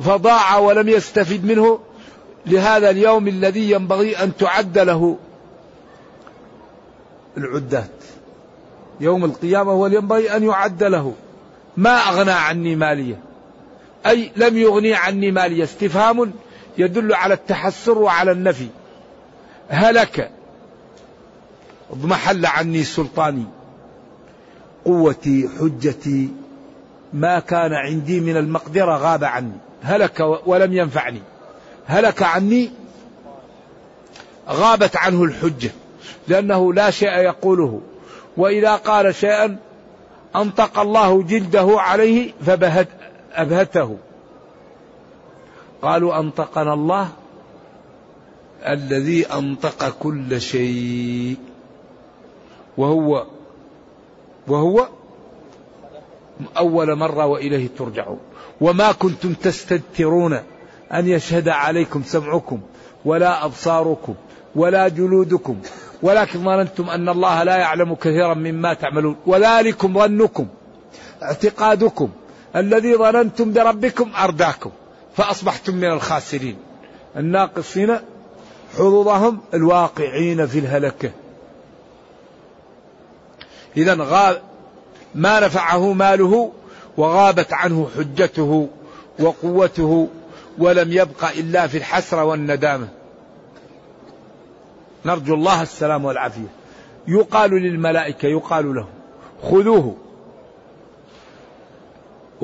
فضاع 0.00 0.58
ولم 0.58 0.88
يستفد 0.88 1.44
منه. 1.44 1.80
لهذا 2.46 2.90
اليوم 2.90 3.28
الذي 3.28 3.70
ينبغي 3.70 4.16
أن 4.16 4.36
تعد 4.36 4.78
له 4.78 5.16
العدات. 7.36 7.90
يوم 9.00 9.24
القيامة 9.24 9.72
هو 9.72 9.86
ينبغي 9.86 10.36
أن 10.36 10.42
يعد 10.42 10.84
له. 10.84 11.14
ما 11.78 11.90
أغنى 11.90 12.30
عني 12.30 12.76
ماليه 12.76 13.20
أي 14.06 14.30
لم 14.36 14.58
يغني 14.58 14.94
عني 14.94 15.30
ماليه 15.30 15.64
استفهام 15.64 16.32
يدل 16.78 17.14
على 17.14 17.34
التحسر 17.34 17.98
وعلى 17.98 18.32
النفي. 18.32 18.68
هلك. 19.68 20.30
اضمحل 21.90 22.46
عني 22.46 22.84
سلطاني. 22.84 23.44
قوتي 24.84 25.48
حجتي 25.60 26.28
ما 27.12 27.38
كان 27.38 27.72
عندي 27.72 28.20
من 28.20 28.36
المقدرة 28.36 28.96
غاب 28.96 29.24
عني. 29.24 29.58
هلك 29.82 30.40
ولم 30.46 30.72
ينفعني. 30.72 31.22
هلك 31.86 32.22
عني 32.22 32.70
غابت 34.48 34.96
عنه 34.96 35.24
الحجة. 35.24 35.70
لأنه 36.28 36.72
لا 36.72 36.90
شيء 36.90 37.18
يقوله. 37.18 37.80
وإذا 38.36 38.74
قال 38.74 39.14
شيئا 39.14 39.56
أنطق 40.36 40.78
الله 40.78 41.22
جلده 41.22 41.76
عليه 41.78 42.32
فبهت 42.46 42.88
أبهته. 43.32 43.96
قالوا 45.82 46.20
أنطقنا 46.20 46.74
الله 46.74 47.08
الذي 48.66 49.26
أنطق 49.26 49.88
كل 49.98 50.40
شيء. 50.40 51.36
وهو 52.76 53.26
وهو 54.46 54.88
أول 56.58 56.94
مرة 56.94 57.26
وإليه 57.26 57.68
ترجعون. 57.78 58.18
وما 58.60 58.92
كنتم 58.92 59.32
تستترون 59.34 60.32
أن 60.92 61.08
يشهد 61.08 61.48
عليكم 61.48 62.02
سمعكم 62.02 62.60
ولا 63.04 63.44
أبصاركم 63.44 64.14
ولا 64.56 64.88
جلودكم 64.88 65.56
ولكن 66.02 66.44
ظننتم 66.44 66.90
أن 66.90 67.08
الله 67.08 67.42
لا 67.42 67.56
يعلم 67.56 67.94
كثيرا 67.94 68.34
مما 68.34 68.74
تعملون. 68.74 69.16
وذلكم 69.26 69.98
ظنكم 69.98 70.46
اعتقادكم 71.22 72.08
الذي 72.56 72.96
ظننتم 72.96 73.52
بربكم 73.52 74.10
أرداكم. 74.22 74.70
فأصبحتم 75.18 75.74
من 75.74 75.84
الخاسرين. 75.84 76.56
الناقصين 77.16 77.98
حظوظهم 78.74 79.40
الواقعين 79.54 80.46
في 80.46 80.58
الهلكة. 80.58 81.10
إذا 83.76 83.96
غاب 84.00 84.42
ما 85.14 85.40
نفعه 85.40 85.92
ماله 85.92 86.52
وغابت 86.96 87.52
عنه 87.52 87.88
حجته 87.96 88.68
وقوته 89.18 90.08
ولم 90.58 90.92
يبق 90.92 91.24
إلا 91.38 91.66
في 91.66 91.78
الحسرة 91.78 92.24
والندامة. 92.24 92.88
نرجو 95.04 95.34
الله 95.34 95.62
السلام 95.62 96.04
والعافية. 96.04 96.48
يقال 97.08 97.50
للملائكة 97.50 98.26
يقال 98.26 98.74
له 98.74 98.86
خذوه. 99.42 99.96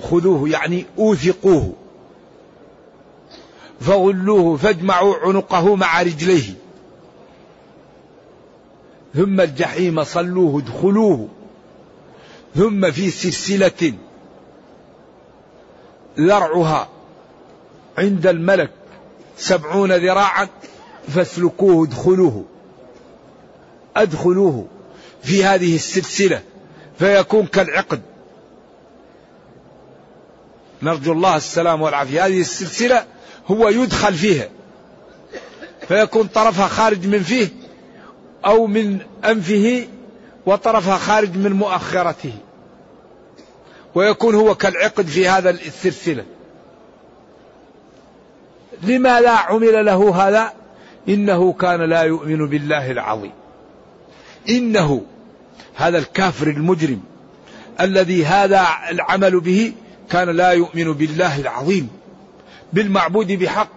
خذوه 0.00 0.48
يعني 0.48 0.86
أوثقوه. 0.98 1.72
فغلوه 3.80 4.56
فاجمعوا 4.56 5.16
عنقه 5.16 5.76
مع 5.76 6.02
رجليه. 6.02 6.54
ثم 9.14 9.40
الجحيم 9.40 10.04
صلوه 10.04 10.58
ادخلوه. 10.58 11.28
ثم 12.54 12.90
في 12.90 13.10
سلسلة 13.10 13.94
ذرعها 16.18 16.88
عند 17.98 18.26
الملك 18.26 18.70
سبعون 19.36 19.92
ذراعا 19.92 20.48
فاسلكوه 21.08 21.86
ادخلوه. 21.86 22.44
أدخلوه 23.96 24.66
في 25.22 25.44
هذه 25.44 25.74
السلسلة 25.74 26.42
فيكون 26.98 27.46
كالعقد. 27.46 28.02
نرجو 30.82 31.12
الله 31.12 31.36
السلام 31.36 31.82
والعافية. 31.82 32.26
هذه 32.26 32.40
السلسلة 32.40 33.13
هو 33.46 33.68
يدخل 33.68 34.14
فيها 34.14 34.48
فيكون 35.88 36.26
طرفها 36.26 36.68
خارج 36.68 37.06
من 37.06 37.22
فيه 37.22 37.48
أو 38.46 38.66
من 38.66 38.98
أنفه 39.24 39.86
وطرفها 40.46 40.98
خارج 40.98 41.36
من 41.36 41.52
مؤخرته. 41.52 42.32
ويكون 43.94 44.34
هو 44.34 44.54
كالعقد 44.54 45.06
في 45.06 45.28
هذا 45.28 45.50
السلسلة. 45.50 46.24
لما 48.82 49.20
لا 49.20 49.30
عمل 49.30 49.86
له 49.86 50.28
هذا 50.28 50.52
إنه 51.08 51.52
كان 51.52 51.80
لا 51.80 52.02
يؤمن 52.02 52.48
بالله 52.48 52.90
العظيم. 52.90 53.32
إنه 54.48 55.02
هذا 55.74 55.98
الكافر 55.98 56.46
المجرم 56.46 57.00
الذي 57.80 58.24
هذا 58.24 58.66
العمل 58.90 59.40
به 59.40 59.72
كان 60.10 60.30
لا 60.30 60.50
يؤمن 60.50 60.92
بالله 60.92 61.40
العظيم. 61.40 62.03
بالمعبود 62.74 63.32
بحق 63.32 63.68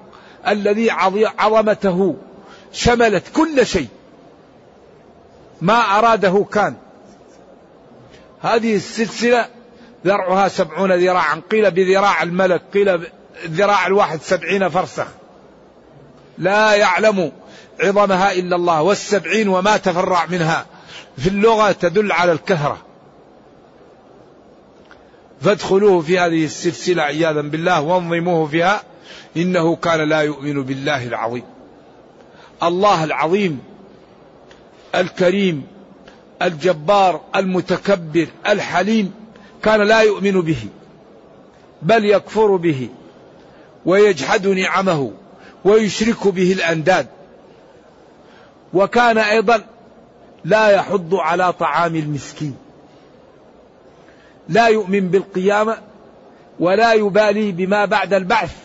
الذي 0.47 0.91
عظمته 1.39 2.15
شملت 2.71 3.23
كل 3.35 3.65
شيء. 3.65 3.87
ما 5.61 5.73
أراده 5.73 6.45
كان. 6.53 6.75
هذه 8.41 8.75
السلسلة 8.75 9.45
ذرعها 10.05 10.47
سبعون 10.47 10.91
ذراعا. 10.91 11.41
قيل 11.51 11.71
بذراع 11.71 12.23
الملك 12.23 12.61
قيل 12.73 13.07
الذراع 13.45 13.87
الواحد 13.87 14.21
سبعين 14.21 14.69
فرسخ. 14.69 15.07
لا 16.37 16.73
يعلم 16.73 17.31
عظمها 17.81 18.31
إلا 18.31 18.55
الله 18.55 18.81
والسبعين 18.81 19.47
وما 19.49 19.77
تفرع 19.77 20.25
منها. 20.25 20.65
في 21.17 21.29
اللغة 21.29 21.71
تدل 21.71 22.11
على 22.11 22.31
الكثرة 22.31 22.86
فادخلوه 25.41 26.01
في 26.01 26.19
هذه 26.19 26.45
السلسلة 26.45 27.03
عياذا 27.03 27.41
بالله 27.41 27.81
وانظموه 27.81 28.47
فيها. 28.47 28.81
إنه 29.37 29.75
كان 29.75 30.09
لا 30.09 30.21
يؤمن 30.21 30.63
بالله 30.63 31.07
العظيم. 31.07 31.43
الله 32.63 33.03
العظيم 33.03 33.59
الكريم 34.95 35.67
الجبار 36.41 37.21
المتكبر 37.35 38.27
الحليم 38.47 39.13
كان 39.63 39.81
لا 39.81 40.01
يؤمن 40.01 40.41
به 40.41 40.67
بل 41.81 42.05
يكفر 42.05 42.55
به 42.55 42.89
ويجحد 43.85 44.47
نعمه 44.47 45.11
ويشرك 45.65 46.27
به 46.27 46.53
الأنداد. 46.53 47.07
وكان 48.73 49.17
أيضا 49.17 49.63
لا 50.45 50.69
يحض 50.69 51.15
على 51.15 51.53
طعام 51.53 51.95
المسكين. 51.95 52.55
لا 54.49 54.67
يؤمن 54.67 55.07
بالقيامة 55.07 55.77
ولا 56.59 56.93
يبالي 56.93 57.51
بما 57.51 57.85
بعد 57.85 58.13
البعث. 58.13 58.55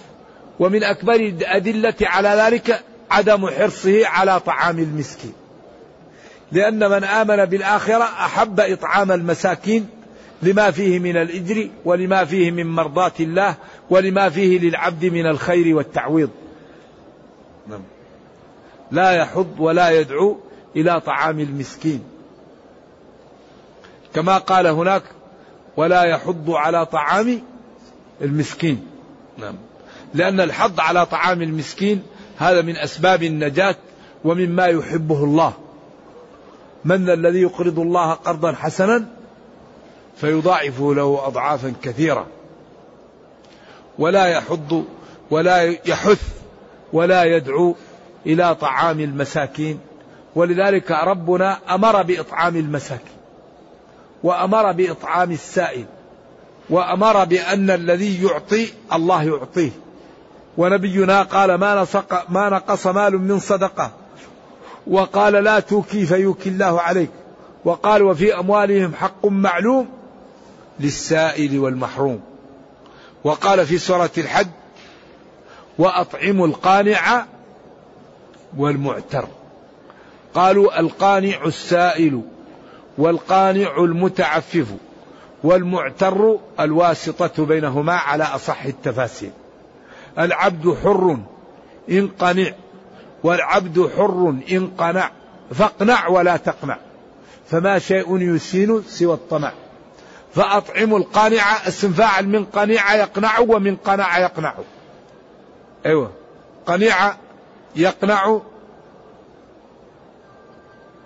ومن 0.61 0.85
أكبر 0.85 1.15
الأدلة 1.15 1.95
على 2.03 2.29
ذلك 2.29 2.85
عدم 3.11 3.47
حرصه 3.47 4.07
على 4.07 4.41
طعام 4.41 4.79
المسكين. 4.79 5.33
لأن 6.53 6.91
من 6.91 7.05
آمن 7.05 7.45
بالآخرة 7.45 8.05
أحب 8.05 8.61
إطعام 8.61 9.13
المساكين 9.13 9.89
لما 10.43 10.71
فيه 10.71 10.99
من 10.99 11.17
الإجر 11.17 11.69
ولما 11.85 12.25
فيه 12.25 12.51
من 12.51 12.67
مرضاه 12.67 13.13
الله 13.21 13.55
ولما 13.91 14.29
فيه 14.29 14.59
للعبد 14.59 15.05
من 15.05 15.27
الخير 15.27 15.77
والتعويض. 15.77 16.31
نعم. 17.69 17.83
لا 18.91 19.13
يحض 19.13 19.55
ولا 19.59 19.91
يدعو 19.91 20.39
إلى 20.77 21.01
طعام 21.01 21.41
المسكين. 21.41 22.05
كما 24.15 24.39
قال 24.39 24.67
هناك 24.67 25.03
ولا 25.77 26.03
يحض 26.03 26.51
على 26.51 26.87
طعام 26.87 27.43
المسكين. 28.21 28.87
نعم. 29.39 29.55
لأن 30.15 30.41
الحض 30.41 30.81
على 30.81 31.07
طعام 31.07 31.43
المسكين 31.43 32.03
هذا 32.39 32.63
من 32.63 32.77
أسباب 32.77 33.23
النجاة 33.23 33.77
ومما 34.25 34.67
يحبه 34.67 35.25
الله. 35.25 35.53
من 36.85 37.11
الذي 37.11 37.43
يقرض 37.43 37.79
الله 37.79 38.13
قرضا 38.13 38.53
حسنا 38.53 39.05
فيضاعفه 40.17 40.95
له 40.95 41.27
أضعافا 41.27 41.73
كثيرة. 41.83 42.27
ولا 43.99 44.27
يحض 44.27 44.85
ولا 45.31 45.63
يحث 45.63 46.23
ولا 46.93 47.25
يدعو 47.25 47.75
إلى 48.27 48.55
طعام 48.55 49.01
المساكين. 49.01 49.81
ولذلك 50.35 50.91
ربنا 50.91 51.59
أمر 51.71 52.03
بإطعام 52.03 52.57
المساكين. 52.57 53.22
وأمر 54.23 54.73
بإطعام 54.73 55.31
السائل 55.31 55.87
وأمر 56.71 57.25
بأن 57.25 57.71
الذي 57.71 58.25
يعطي 58.25 58.69
الله 58.93 59.23
يعطيه. 59.23 59.71
ونبينا 60.57 61.23
قال 61.23 61.55
ما 61.55 61.83
نقس 61.83 62.31
ما 62.31 62.49
نقص 62.49 62.87
مال 62.87 63.19
من 63.19 63.39
صدقة. 63.39 63.91
وقال 64.87 65.33
لا 65.33 65.61
توكي 65.61 66.07
فيوكي 66.07 66.49
الله 66.49 66.81
عليك. 66.81 67.11
وقال 67.65 68.03
وفي 68.03 68.39
أموالهم 68.39 68.95
حق 68.95 69.27
معلوم 69.27 69.89
للسائل 70.81 71.59
والمحروم. 71.59 72.21
وقال 73.25 73.67
في 73.67 73.79
سورة 73.79 74.11
الحج 74.19 74.49
وأطعموا 75.79 76.47
القانع 76.47 77.27
والمعتر. 78.57 79.29
قالوا 80.35 80.81
القانع 80.81 81.45
السائل. 81.47 82.23
والقانع 82.99 83.77
المتعفف 83.77 84.67
والمعتر 85.45 86.39
الواسطة 86.61 87.47
بينهما 87.47 87.93
على 87.93 88.25
أصح 88.25 88.65
التفاسير. 88.65 89.31
العبد 90.19 90.77
حر 90.85 91.19
إن 91.91 92.09
قنع 92.09 92.53
والعبد 93.25 93.91
حر 93.97 94.35
إن 94.53 94.71
قنع 94.79 95.11
فاقنع 95.55 96.09
ولا 96.09 96.37
تقنع. 96.37 96.79
فما 97.51 97.79
شيء 97.79 98.19
يسين 98.19 98.83
سوى 98.83 99.15
الطمع. 99.15 99.53
فأطعموا 100.35 100.99
القانع 100.99 101.69
اسم 101.69 101.93
فاعل 101.93 102.29
من 102.29 102.45
قنيع 102.45 102.95
يقنع 102.95 103.39
ومن 103.39 103.77
قنع 103.77 104.19
يقنع. 104.19 104.55
أيوة. 105.87 106.11
قنيع 106.67 106.97
يقنع 107.77 108.41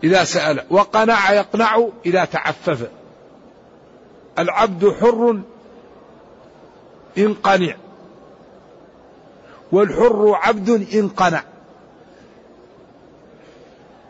إذا 0.05 0.25
سأل 0.25 0.65
وقنع 0.71 1.33
يقنع 1.33 1.89
إذا 2.07 2.25
تعفف. 2.25 2.89
العبد 4.39 4.95
حر 5.01 5.41
إن 7.19 7.35
قنع 7.35 7.75
والحر 9.73 10.33
عبد 10.43 10.95
إن 10.95 11.09
قنع. 11.09 11.43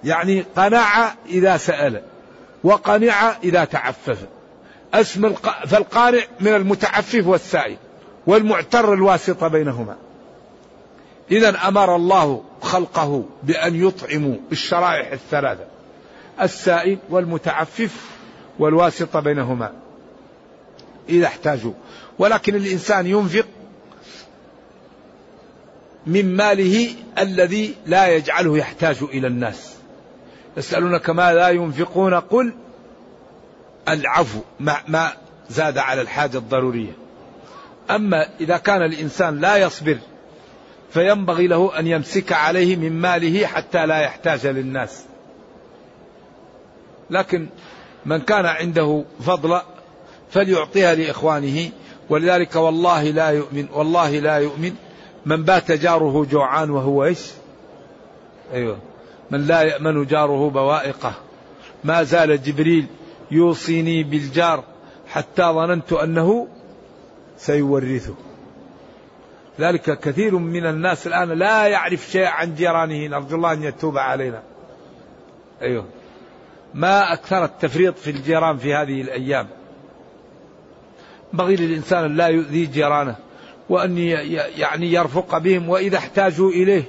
يعني 0.04 0.44
قنع 0.56 1.14
إذا 1.26 1.56
سأل 1.56 2.02
وقنع 2.64 3.30
إذا 3.44 3.64
تعفف. 3.64 4.26
الق... 4.94 5.66
فالقانع 5.66 6.22
من 6.40 6.54
المتعفف 6.54 7.26
والسائل 7.26 7.76
والمعتر 8.26 8.92
الواسطة 8.92 9.48
بينهما. 9.48 9.96
إذا 11.30 11.68
أمر 11.68 11.96
الله 11.96 12.44
خلقه 12.62 13.24
بأن 13.42 13.86
يطعموا 13.86 14.36
الشرائح 14.52 15.12
الثلاثة. 15.12 15.75
السائل 16.40 16.98
والمتعفف 17.10 18.10
والواسطة 18.58 19.20
بينهما. 19.20 19.72
إذا 21.08 21.26
احتاجوا. 21.26 21.72
ولكن 22.18 22.54
الإنسان 22.54 23.06
ينفق 23.06 23.46
من 26.06 26.36
ماله 26.36 26.88
الذي 27.18 27.74
لا 27.86 28.06
يجعله 28.06 28.58
يحتاج 28.58 28.96
إلى 29.02 29.26
الناس. 29.26 29.76
يسألونك 30.56 31.10
ماذا 31.10 31.48
ينفقون؟ 31.48 32.14
قل 32.14 32.52
العفو 33.88 34.40
ما, 34.60 34.76
ما 34.88 35.12
زاد 35.50 35.78
على 35.78 36.00
الحاجة 36.00 36.38
الضرورية. 36.38 36.92
أما 37.90 38.28
إذا 38.40 38.56
كان 38.56 38.82
الإنسان 38.82 39.40
لا 39.40 39.56
يصبر 39.56 39.98
فينبغي 40.90 41.46
له 41.46 41.78
أن 41.78 41.86
يمسك 41.86 42.32
عليه 42.32 42.76
من 42.76 42.92
ماله 42.92 43.46
حتى 43.46 43.86
لا 43.86 44.00
يحتاج 44.00 44.46
للناس. 44.46 45.04
لكن 47.10 47.48
من 48.06 48.20
كان 48.20 48.46
عنده 48.46 49.04
فضل 49.20 49.60
فليعطيها 50.30 50.94
لإخوانه. 50.94 51.70
ولذلك 52.10 52.56
والله 52.56 53.02
لا 53.02 53.28
يؤمن 53.30 53.66
والله 53.72 54.18
لا 54.18 54.36
يؤمن 54.36 54.72
من 55.26 55.44
بات 55.44 55.72
جاره 55.72 56.24
جوعان 56.30 56.70
وهو 56.70 57.04
إيش؟ 57.04 57.30
أيوه. 58.52 58.78
من 59.30 59.46
لا 59.46 59.62
يأمن 59.62 60.06
جاره 60.06 60.50
بوائقه. 60.50 61.14
ما 61.84 62.02
زال 62.02 62.42
جبريل 62.42 62.86
يوصيني 63.30 64.02
بالجار 64.02 64.64
حتى 65.08 65.42
ظننت 65.42 65.92
أنه 65.92 66.48
سيورثه. 67.36 68.14
ذلك 69.60 70.00
كثير 70.00 70.38
من 70.38 70.66
الناس 70.66 71.06
الآن 71.06 71.28
لا 71.28 71.66
يعرف 71.66 72.10
شيء 72.10 72.26
عن 72.26 72.54
جيرانه. 72.54 73.06
نرجو 73.06 73.36
الله 73.36 73.52
أن 73.52 73.62
يتوب 73.62 73.98
علينا. 73.98 74.42
أيوه. 75.62 75.84
ما 76.76 77.12
أكثر 77.12 77.44
التفريط 77.44 77.98
في 77.98 78.10
الجيران 78.10 78.58
في 78.58 78.74
هذه 78.74 79.00
الأيام. 79.00 79.48
بغي 81.32 81.56
للإنسان 81.56 82.04
أن 82.04 82.16
لا 82.16 82.26
يؤذي 82.26 82.66
جيرانه 82.66 83.16
وأن 83.68 83.98
يعني 83.98 84.92
يرفق 84.92 85.38
بهم 85.38 85.68
وإذا 85.68 85.98
احتاجوا 85.98 86.50
إليه 86.50 86.84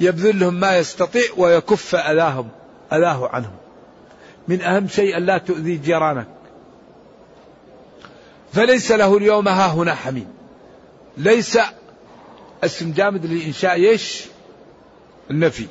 يبذل 0.00 0.40
لهم 0.40 0.54
ما 0.54 0.78
يستطيع 0.78 1.22
ويكف 1.36 1.94
أذاهم 1.94 2.48
أذاه 2.92 3.28
عنهم. 3.28 3.56
من 4.48 4.62
أهم 4.62 4.88
شيء 4.88 5.16
أن 5.16 5.26
لا 5.26 5.38
تؤذي 5.38 5.76
جيرانك. 5.76 6.28
فليس 8.52 8.92
له 8.92 9.16
اليوم 9.16 9.48
ها 9.48 9.66
هنا 9.66 9.94
حميم. 9.94 10.28
ليس 11.16 11.58
اسم 12.64 12.92
جامد 12.92 13.26
للإنشاء 13.26 13.80
يش 13.80 14.24
النفي. 15.30 15.66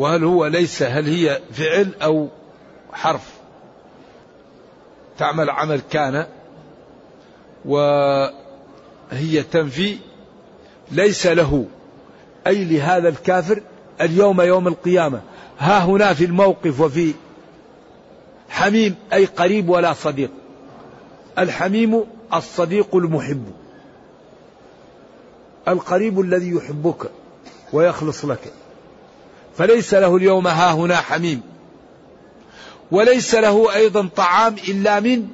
وهل 0.00 0.24
هو 0.24 0.46
ليس 0.46 0.82
هل 0.82 1.08
هي 1.08 1.40
فعل 1.52 1.94
أو 2.02 2.28
حرف. 2.92 3.32
تعمل 5.18 5.50
عمل 5.50 5.80
كان 5.90 6.26
وهي 7.64 9.42
تنفي 9.52 9.98
ليس 10.90 11.26
له. 11.26 11.66
أي 12.46 12.64
لهذا 12.64 13.08
الكافر 13.08 13.62
اليوم 14.00 14.40
يوم 14.40 14.68
القيامة. 14.68 15.20
ها 15.58 15.84
هنا 15.84 16.14
في 16.14 16.24
الموقف 16.24 16.80
وفي 16.80 17.14
حميم 18.48 18.94
أي 19.12 19.24
قريب 19.24 19.68
ولا 19.68 19.92
صديق. 19.92 20.30
الحميم 21.38 22.04
الصديق 22.34 22.96
المحب. 22.96 23.44
القريب 25.68 26.20
الذي 26.20 26.50
يحبك 26.50 27.10
ويخلص 27.72 28.24
لك. 28.24 28.52
فليس 29.60 29.94
له 29.94 30.16
اليوم 30.16 30.46
ها 30.46 30.72
هنا 30.72 30.96
حميم. 30.96 31.40
وليس 32.90 33.34
له 33.34 33.74
أيضا 33.74 34.08
طعام 34.16 34.56
إلا 34.68 35.00
من 35.00 35.28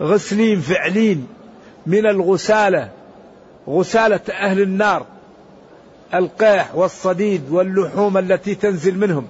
غسلين 0.00 0.60
فعلين 0.60 1.26
من 1.86 2.06
الغسالة 2.06 2.90
غسالة 3.68 4.20
أهل 4.30 4.60
النار 4.60 5.06
القيح 6.14 6.74
والصديد 6.74 7.42
واللحوم 7.50 8.18
التي 8.18 8.54
تنزل 8.54 8.98
منهم 8.98 9.26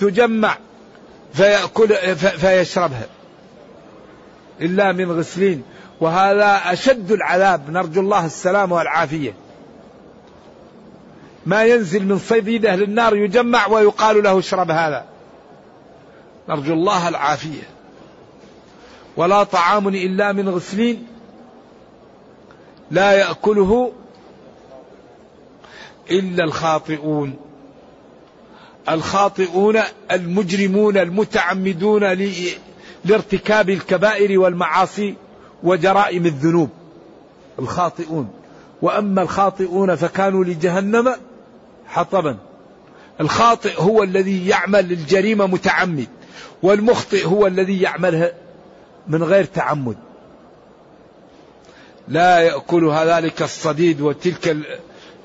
تجمع 0.00 0.56
فيأكل 1.34 2.16
فيشربها 2.16 3.06
إلا 4.60 4.92
من 4.92 5.12
غسلين. 5.12 5.62
وهذا 6.00 6.60
أشد 6.72 7.12
العذاب 7.12 7.70
نرجو 7.70 8.00
الله 8.00 8.26
السلام 8.26 8.72
والعافية. 8.72 9.34
ما 11.46 11.64
ينزل 11.64 12.06
من 12.06 12.18
صيديد 12.18 12.66
أهل 12.66 12.82
النار 12.82 13.16
يجمع 13.16 13.66
ويقال 13.66 14.22
له 14.22 14.38
اشرب 14.38 14.70
هذا. 14.70 15.04
نرجو 16.48 16.72
الله 16.72 17.08
العافية. 17.08 17.62
ولا 19.16 19.42
طعام 19.42 19.88
إلا 19.88 20.32
من 20.32 20.48
غسلين 20.48 21.06
لا 22.90 23.12
يأكله 23.12 23.92
إلا 26.10 26.44
الخاطئون. 26.44 27.36
الخاطئون 28.88 29.80
المجرمون 30.10 30.96
المتعمدون 30.96 32.04
لارتكاب 33.04 33.70
الكبائر 33.70 34.40
والمعاصي 34.40 35.14
وجرائم 35.62 36.26
الذنوب. 36.26 36.68
الخاطئون. 37.58 38.30
وأما 38.82 39.22
الخاطئون 39.22 39.96
فكانوا 39.96 40.44
لجهنم 40.44 41.14
حطبا. 41.92 42.36
الخاطئ 43.20 43.82
هو 43.82 44.02
الذي 44.02 44.48
يعمل 44.48 44.92
الجريمة 44.92 45.46
متعمد 45.46 46.08
والمخطئ 46.62 47.26
هو 47.26 47.46
الذي 47.46 47.80
يعملها 47.80 48.32
من 49.08 49.22
غير 49.22 49.44
تعمد. 49.44 49.96
لا 52.08 52.40
يأكلها 52.40 53.20
ذلك 53.20 53.42
الصديد 53.42 54.00
وتلك 54.00 54.56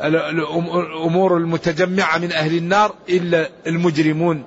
الأمور 0.02 1.38
المتجمعة 1.38 2.18
من 2.18 2.32
أهل 2.32 2.58
النار 2.58 2.94
إلا 3.10 3.50
المجرمون 3.68 4.44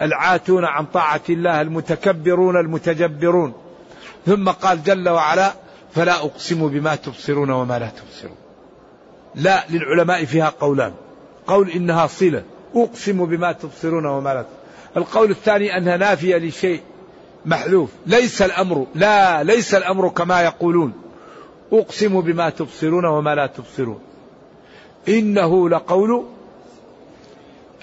العاتون 0.00 0.64
عن 0.64 0.86
طاعة 0.86 1.20
الله 1.28 1.60
المتكبرون 1.60 2.56
المتجبرون. 2.56 3.52
ثم 4.26 4.48
قال 4.48 4.82
جل 4.82 5.08
وعلا 5.08 5.52
فلا 5.94 6.16
أقسم 6.16 6.68
بما 6.68 6.94
تبصرون 6.94 7.50
وما 7.50 7.78
لا 7.78 7.88
تبصرون. 7.88 8.36
لا 9.34 9.64
للعلماء 9.70 10.24
فيها 10.24 10.52
قولان. 10.60 10.92
قول 11.46 11.70
إنها 11.70 12.06
صلة. 12.06 12.42
أقسم 12.74 13.26
بما 13.26 13.52
تبصرون 13.52 14.06
وما 14.06 14.34
لا 14.34 14.44
القول 14.96 15.30
الثاني 15.30 15.76
أنها 15.76 15.96
نافية 15.96 16.36
لشيء 16.36 16.80
محذوف. 17.46 17.90
ليس 18.06 18.42
الأمر 18.42 18.86
لا 18.94 19.42
ليس 19.42 19.74
الأمر 19.74 20.08
كما 20.08 20.42
يقولون. 20.42 20.92
أقسم 21.72 22.20
بما 22.20 22.50
تبصرون 22.50 23.04
وما 23.04 23.34
لا 23.34 23.46
تبصرون. 23.46 23.98
إنه 25.08 25.68
لقول 25.68 26.24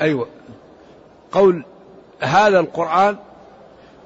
أيوة 0.02 0.28
قول 1.32 1.66
هذا 2.20 2.60
القرآن 2.60 3.18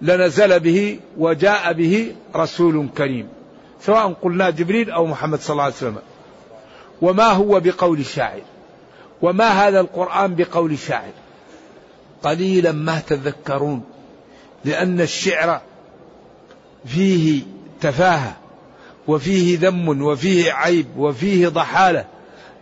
لنزل 0.02 0.60
به 0.60 1.00
وجاء 1.18 1.74
به 1.74 2.16
رسول 2.36 2.88
كريم. 2.98 3.28
سواء 3.82 4.14
قلنا 4.22 4.50
جبريل 4.50 4.92
أو 4.92 5.06
محمد 5.06 5.40
صلى 5.40 5.54
الله 5.54 5.64
عليه 5.64 5.76
وسلم. 5.76 5.98
وما 7.02 7.28
هو 7.28 7.60
بقول 7.60 8.06
شاعر. 8.06 8.42
وما 9.22 9.48
هذا 9.48 9.80
القرآن 9.80 10.36
بقول 10.36 10.80
شاعر؟ 10.80 11.12
قليلا 12.24 12.72
ما 12.72 13.00
تذكرون 13.00 13.84
لأن 14.66 15.02
الشعر 15.02 15.62
فيه 16.86 17.42
تفاهة 17.82 18.38
وفيه 19.08 19.60
ذم 19.60 20.02
وفيه 20.02 20.52
عيب 20.54 20.88
وفيه 20.98 21.48
ضحالة. 21.48 22.06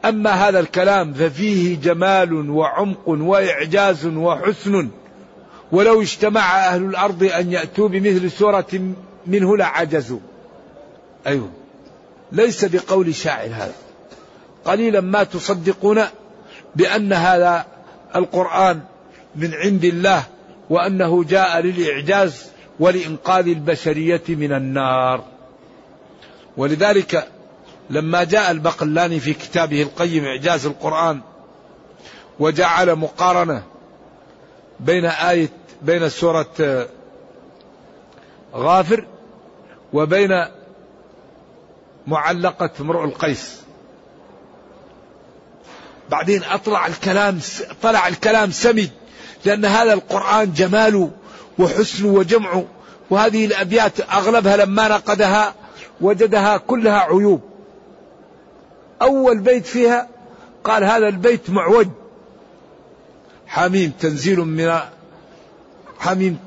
أما 0.06 0.30
هذا 0.30 0.60
الكلام 0.60 1.14
ففيه 1.14 1.78
جمال 1.82 2.50
وعمق 2.50 3.08
وإعجاز 3.08 4.06
وحسن. 4.06 4.90
ولو 5.72 6.02
اجتمع 6.02 6.68
أهل 6.68 6.84
الأرض 6.84 7.24
أن 7.24 7.52
يأتوا 7.52 7.88
بمثل 7.88 8.32
سورة 8.32 8.94
منه 9.28 9.58
لعجزوا. 9.58 10.20
أيوه 11.28 11.50
ليس 12.32 12.66
بقول 12.66 13.16
شاعر 13.16 13.48
هذا. 13.48 13.74
قليلا 14.66 15.02
ما 15.02 15.24
تصدقون 15.24 16.04
بأن 16.76 17.14
هذا 17.14 17.66
القرآن 18.16 18.82
من 19.36 19.54
عند 19.54 19.84
الله 19.84 20.24
وأنه 20.70 21.24
جاء 21.24 21.60
للإعجاز 21.60 22.46
ولإنقاذ 22.80 23.48
البشرية 23.48 24.24
من 24.30 24.54
النار. 24.54 25.24
ولذلك 26.58 27.28
لما 27.90 28.24
جاء 28.24 28.52
البقلاني 28.52 29.20
في 29.20 29.34
كتابه 29.34 29.82
القيم 29.82 30.26
إعجاز 30.26 30.66
القرآن 30.66 31.22
وجعل 32.40 32.96
مقارنة 32.96 33.64
بين 34.80 35.06
آية 35.06 35.50
بين 35.82 36.10
سورة 36.10 36.88
غافر 38.56 39.06
وبين 39.94 40.46
معلقة 42.08 42.70
امرؤ 42.80 43.04
القيس. 43.04 43.63
بعدين 46.14 46.44
أطلع 46.44 46.88
الكلام 46.88 47.40
طلع 47.82 48.08
الكلام 48.08 48.52
سمج 48.52 48.88
لأن 49.46 49.66
هذا 49.66 49.94
القرآن 49.94 50.54
جماله 50.54 51.12
وحسنه 51.60 52.08
وجمعه 52.08 52.66
وهذه 53.10 53.46
الأبيات 53.46 54.00
أغلبها 54.02 54.58
لما 54.58 54.88
نقدها 54.88 55.54
وجدها 56.02 56.58
كلها 56.58 57.00
عيوب. 57.00 57.42
أول 59.02 59.40
بيت 59.40 59.66
فيها 59.66 60.08
قال 60.64 60.84
هذا 60.84 61.08
البيت 61.08 61.50
معوج. 61.50 61.88
حميم 63.48 63.92
تنزيل 64.00 64.40
من 64.40 64.80
حميم 66.00 66.40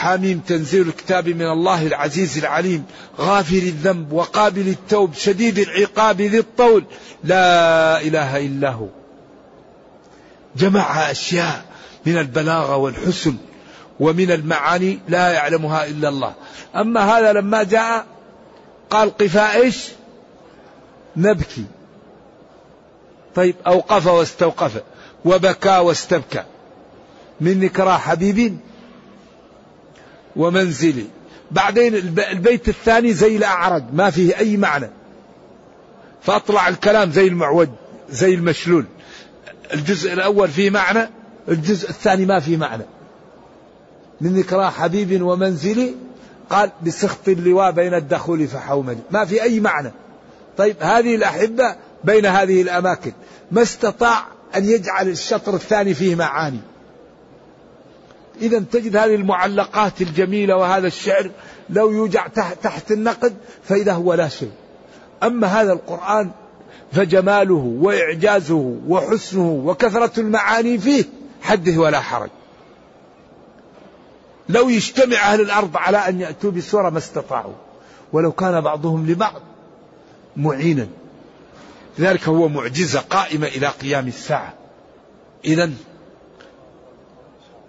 حميم 0.00 0.38
تنزيل 0.46 0.88
الكتاب 0.88 1.28
من 1.28 1.46
الله 1.46 1.86
العزيز 1.86 2.38
العليم. 2.38 2.84
غافر 3.18 3.56
الذنب 3.56 4.12
وقابل 4.12 4.68
التوب 4.68 5.14
شديد 5.14 5.58
العقاب 5.58 6.20
ذي 6.20 6.38
الطول. 6.38 6.84
لا 7.24 8.00
إله 8.00 8.46
إلا 8.46 8.70
هو. 8.70 8.86
جمع 10.56 11.10
أشياء 11.10 11.64
من 12.06 12.18
البلاغة 12.18 12.76
والحسن 12.76 13.36
ومن 14.00 14.30
المعاني 14.30 14.98
لا 15.08 15.32
يعلمها 15.32 15.86
إلا 15.86 16.08
الله. 16.08 16.34
أما 16.76 17.00
هذا 17.00 17.32
لما 17.32 17.62
جاء 17.62 18.06
قال 18.90 19.16
قفا 19.16 19.54
إيش؟ 19.54 19.88
نبكي. 21.16 21.64
طيب 23.34 23.54
أوقف 23.66 24.06
واستوقف. 24.06 24.82
وبكى 25.24 25.78
واستبكى. 25.78 26.44
من 27.40 27.60
نكرى 27.60 27.98
حبيب 27.98 28.58
ومنزلي. 30.36 31.06
بعدين 31.50 31.94
البيت 32.30 32.68
الثاني 32.68 33.12
زي 33.12 33.36
الأعرج 33.36 33.84
ما 33.92 34.10
فيه 34.10 34.38
أي 34.38 34.56
معنى. 34.56 34.90
فأطلع 36.22 36.68
الكلام 36.68 37.12
زي 37.12 37.26
المعوج 37.26 37.68
زي 38.10 38.34
المشلول. 38.34 38.84
الجزء 39.74 40.12
الأول 40.12 40.48
فيه 40.48 40.70
معنى 40.70 41.08
الجزء 41.48 41.90
الثاني 41.90 42.26
ما 42.26 42.40
فيه 42.40 42.56
معنى. 42.56 42.82
من 44.20 44.34
ذكرى 44.34 44.70
حبيب 44.70 45.22
ومنزلي 45.22 45.94
قال 46.50 46.70
بسخط 46.86 47.28
اللواء 47.28 47.70
بين 47.70 47.94
الدخول 47.94 48.48
فحوملي. 48.48 48.98
ما 49.10 49.24
في 49.24 49.42
أي 49.42 49.60
معنى. 49.60 49.92
طيب 50.56 50.76
هذه 50.80 51.14
الأحبة 51.14 51.76
بين 52.04 52.26
هذه 52.26 52.62
الأماكن. 52.62 53.12
ما 53.50 53.62
استطاع 53.62 54.26
أن 54.56 54.64
يجعل 54.64 55.08
الشطر 55.08 55.54
الثاني 55.54 55.94
فيه 55.94 56.14
معاني. 56.14 56.60
إذا 58.40 58.64
تجد 58.72 58.96
هذه 58.96 59.14
المعلقات 59.14 60.00
الجميلة 60.00 60.56
وهذا 60.56 60.86
الشعر 60.86 61.30
لو 61.70 61.90
يوجع 61.90 62.26
تحت 62.62 62.92
النقد 62.92 63.34
فإذا 63.64 63.92
هو 63.92 64.14
لا 64.14 64.28
شيء. 64.28 64.50
أما 65.22 65.46
هذا 65.46 65.72
القرآن 65.72 66.30
فجماله 66.92 67.76
وإعجازه 67.80 68.76
وحسنه 68.88 69.62
وكثرة 69.64 70.20
المعاني 70.20 70.78
فيه 70.78 71.04
حدث 71.42 71.78
ولا 71.78 72.00
حرج. 72.00 72.30
لو 74.48 74.68
يجتمع 74.68 75.16
أهل 75.16 75.40
الأرض 75.40 75.76
على 75.76 75.98
أن 75.98 76.20
يأتوا 76.20 76.50
بسورة 76.50 76.90
ما 76.90 76.98
استطاعوا 76.98 77.54
ولو 78.12 78.32
كان 78.32 78.60
بعضهم 78.60 79.06
لبعض 79.06 79.42
معينا. 80.36 80.86
لذلك 81.98 82.28
هو 82.28 82.48
معجزة 82.48 83.00
قائمة 83.00 83.46
إلى 83.46 83.66
قيام 83.66 84.08
الساعة. 84.08 84.54
إذا 85.44 85.70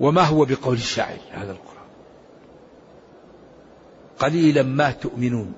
وما 0.01 0.21
هو 0.21 0.45
بقول 0.45 0.75
الشاعر 0.75 1.17
هذا 1.31 1.51
القرآن؟ 1.51 1.87
قليلا 4.19 4.63
ما 4.63 4.91
تؤمنون. 4.91 5.53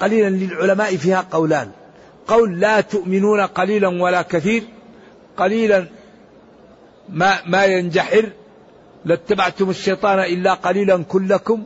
قليلا 0.00 0.28
للعلماء 0.28 0.96
فيها 0.96 1.26
قولان. 1.30 1.70
قول 2.26 2.60
لا 2.60 2.80
تؤمنون 2.80 3.40
قليلا 3.40 3.88
ولا 4.02 4.22
كثير. 4.22 4.62
قليلا 5.36 5.86
ما 7.08 7.38
ما 7.46 7.64
ينجحر. 7.64 8.30
لاتبعتم 9.04 9.70
الشيطان 9.70 10.18
إلا 10.18 10.54
قليلا 10.54 11.02
كلكم. 11.02 11.64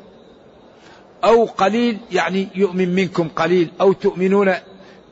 أو 1.24 1.44
قليل 1.44 1.98
يعني 2.12 2.48
يؤمن 2.54 2.94
منكم 2.94 3.28
قليل. 3.28 3.70
أو 3.80 3.92
تؤمنون 3.92 4.54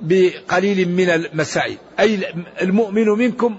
بقليل 0.01 0.89
من 0.89 1.09
المسائل. 1.11 1.77
أي 2.01 2.35
المؤمن 2.63 3.09
منكم 3.09 3.57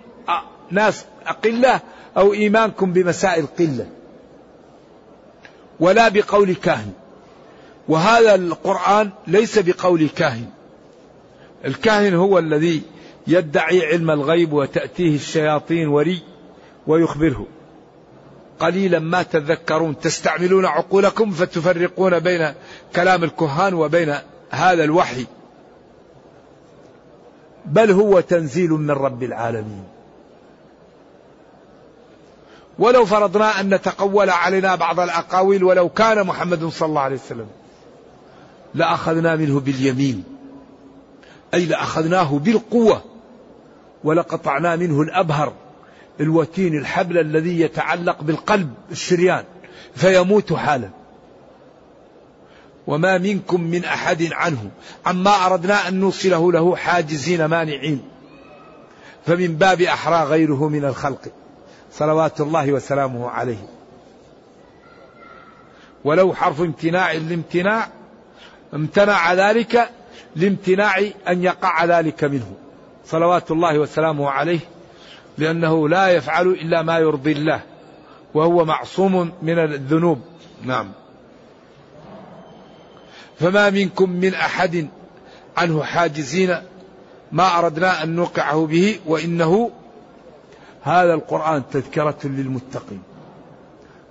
ناس 0.72 1.06
أقلة 1.28 1.82
أو 2.18 2.34
إيمانكم 2.34 2.93
بمسائل 2.93 3.45
قلة 3.59 3.88
ولا 5.80 6.09
بقول 6.09 6.55
كاهن. 6.55 6.91
وهذا 7.88 8.36
القرآن 8.36 9.09
ليس 9.28 9.59
بقول 9.59 10.09
كاهن. 10.09 10.45
الكاهن 11.66 12.13
هو 12.13 12.39
الذي 12.39 12.82
يدعي 13.28 13.86
علم 13.86 14.11
الغيب 14.11 14.53
وتأتيه 14.53 15.16
الشياطين 15.16 15.88
وري 15.88 16.22
ويخبره. 16.88 17.45
قليلا 18.59 18.99
ما 18.99 19.24
تذكرون 19.24 19.99
تستعملون 19.99 20.66
عقولكم 20.66 21.32
فتفرقون 21.32 22.20
بين 22.20 22.53
كلام 22.95 23.24
الكهان 23.24 23.74
وبين 23.74 24.16
هذا 24.49 24.84
الوحي. 24.84 25.26
بل 27.66 27.91
هو 27.91 28.20
تنزيل 28.20 28.70
من 28.70 28.91
رب 28.91 29.24
العالمين. 29.24 29.95
ولو 32.80 33.05
فرضنا 33.05 33.59
أن 33.59 33.73
نتقول 33.73 34.30
علينا 34.30 34.76
بعض 34.76 34.99
الأقاويل 34.99 35.63
ولو 35.63 35.89
كان 35.89 36.28
محمد 36.28 36.65
صلى 36.67 36.89
الله 36.89 37.01
عليه 37.01 37.15
وسلم. 37.15 37.47
لأخذنا 38.73 39.36
منه 39.36 39.59
باليمين. 39.59 40.23
أي 41.53 41.65
لأخذناه 41.65 42.39
بالقوة. 42.39 43.03
ولقطعنا 44.03 44.76
منه 44.76 45.01
الأبهر. 45.01 45.53
الوتين 46.19 46.78
الحبل 46.78 47.17
الذي 47.17 47.59
يتعلق 47.59 48.21
بالقلب 48.21 48.73
الشريان. 48.91 49.43
فيموت 49.95 50.53
حالا. 50.53 50.89
وما 52.88 53.17
منكم 53.17 53.61
من 53.61 53.86
أحد 53.86 54.30
عنه. 54.32 54.69
عما 55.05 55.45
أردنا 55.45 55.88
أن 55.88 55.99
نوصله 55.99 56.51
له 56.51 56.76
حاجزين 56.76 57.45
مانعين. 57.45 58.01
فمن 59.26 59.55
باب 59.55 59.82
أحرى 59.82 60.23
غيره 60.23 60.69
من 60.69 60.86
الخلق. 60.86 61.32
صلوات 61.98 62.41
الله 62.41 62.74
وسلامه 62.74 63.30
عليه. 63.30 63.68
ولو 66.04 66.34
حرف 66.34 66.62
امتناع 66.62 67.12
الامتناع 67.12 67.88
امتنع 68.74 69.34
ذلك 69.34 69.89
لامتناع 70.36 70.98
أن 71.28 71.43
يقع 71.43 71.86
ذلك 71.86 72.24
منه. 72.24 72.54
صلوات 73.06 73.52
الله 73.52 73.80
وسلامه 73.80 74.30
عليه 74.30 74.60
لأنه 75.38 75.89
لا 75.89 76.08
يفعل 76.08 76.48
إلا 76.48 76.82
ما 76.82 76.98
يرضي 76.98 77.32
الله 77.32 77.62
وهو 78.34 78.66
معصوم 78.66 79.32
من 79.41 79.60
الذنوب. 79.60 80.22
نعم. 80.64 80.91
فما 83.39 83.70
منكم 83.70 84.10
من 84.10 84.34
أحد 84.34 84.88
عنه 85.58 85.84
حاجزين 85.84 86.56
ما 87.32 87.60
أردنا 87.60 88.04
أن 88.04 88.16
نوقعه 88.16 88.66
به 88.66 89.00
وإنه 89.06 89.72
هذا 90.86 91.14
القرآن 91.14 91.64
تذكرة 91.72 92.18
للمتقين. 92.24 93.02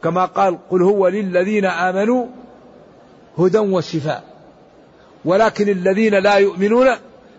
كما 0.02 0.24
قال 0.24 0.58
قل 0.70 0.82
هو 0.82 1.08
للذين 1.08 1.64
آمنوا 1.64 2.26
هدى 3.38 3.58
وشفاء 3.58 4.24
ولكن 5.24 5.68
الذين 5.68 6.14
لا 6.14 6.34
يؤمنون 6.34 6.86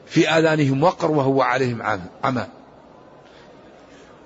في 0.05 0.29
آذانهم 0.29 0.83
وقر 0.83 1.11
وهو 1.11 1.41
عليهم 1.41 1.81
عمى. 2.23 2.45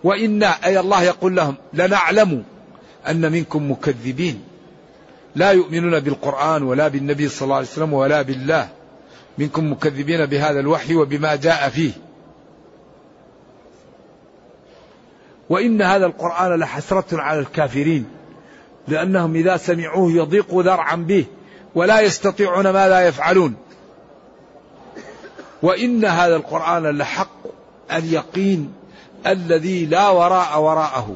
وإنا 0.04 0.48
أي 0.66 0.80
الله 0.80 1.04
يقول 1.04 1.36
لهم 1.36 1.56
لنعلم 1.74 2.44
أن 3.08 3.32
منكم 3.32 3.72
مكذبين. 3.72 4.44
لا 5.36 5.52
يؤمنون 5.52 6.00
بالقرآن 6.00 6.64
ولا 6.64 6.88
بالنبي 6.88 7.30
صلى 7.30 7.46
الله 7.46 7.56
عليه 7.56 7.68
وسلم 7.68 7.94
ولا 7.94 8.22
بالله. 8.22 8.70
منكم 9.38 9.72
مكذبين 9.72 10.26
بهذا 10.26 10.60
الوحي 10.60 10.96
وبما 10.96 11.36
جاء 11.36 11.70
فيه. 11.70 11.92
وإن 15.50 15.82
هذا 15.82 16.06
القرآن 16.06 16.60
لحسرة 16.60 17.22
على 17.22 17.40
الكافرين 17.40 18.06
لأنهم 18.88 19.36
إذا 19.36 19.58
سمعوه 19.58 20.12
يضيقوا 20.12 20.64
ذرعا 20.64 20.96
به 20.96 21.26
ولا 21.76 22.02
يستطيعون 22.02 22.70
ماذا 22.70 23.08
يفعلون. 23.08 23.56
وإن 25.64 26.06
هذا 26.06 26.36
القرآن 26.36 26.98
لحق 26.98 27.38
اليقين 27.92 28.74
الذي 29.28 29.86
لا 29.86 30.10
وراء 30.10 30.62
وراءه. 30.62 31.16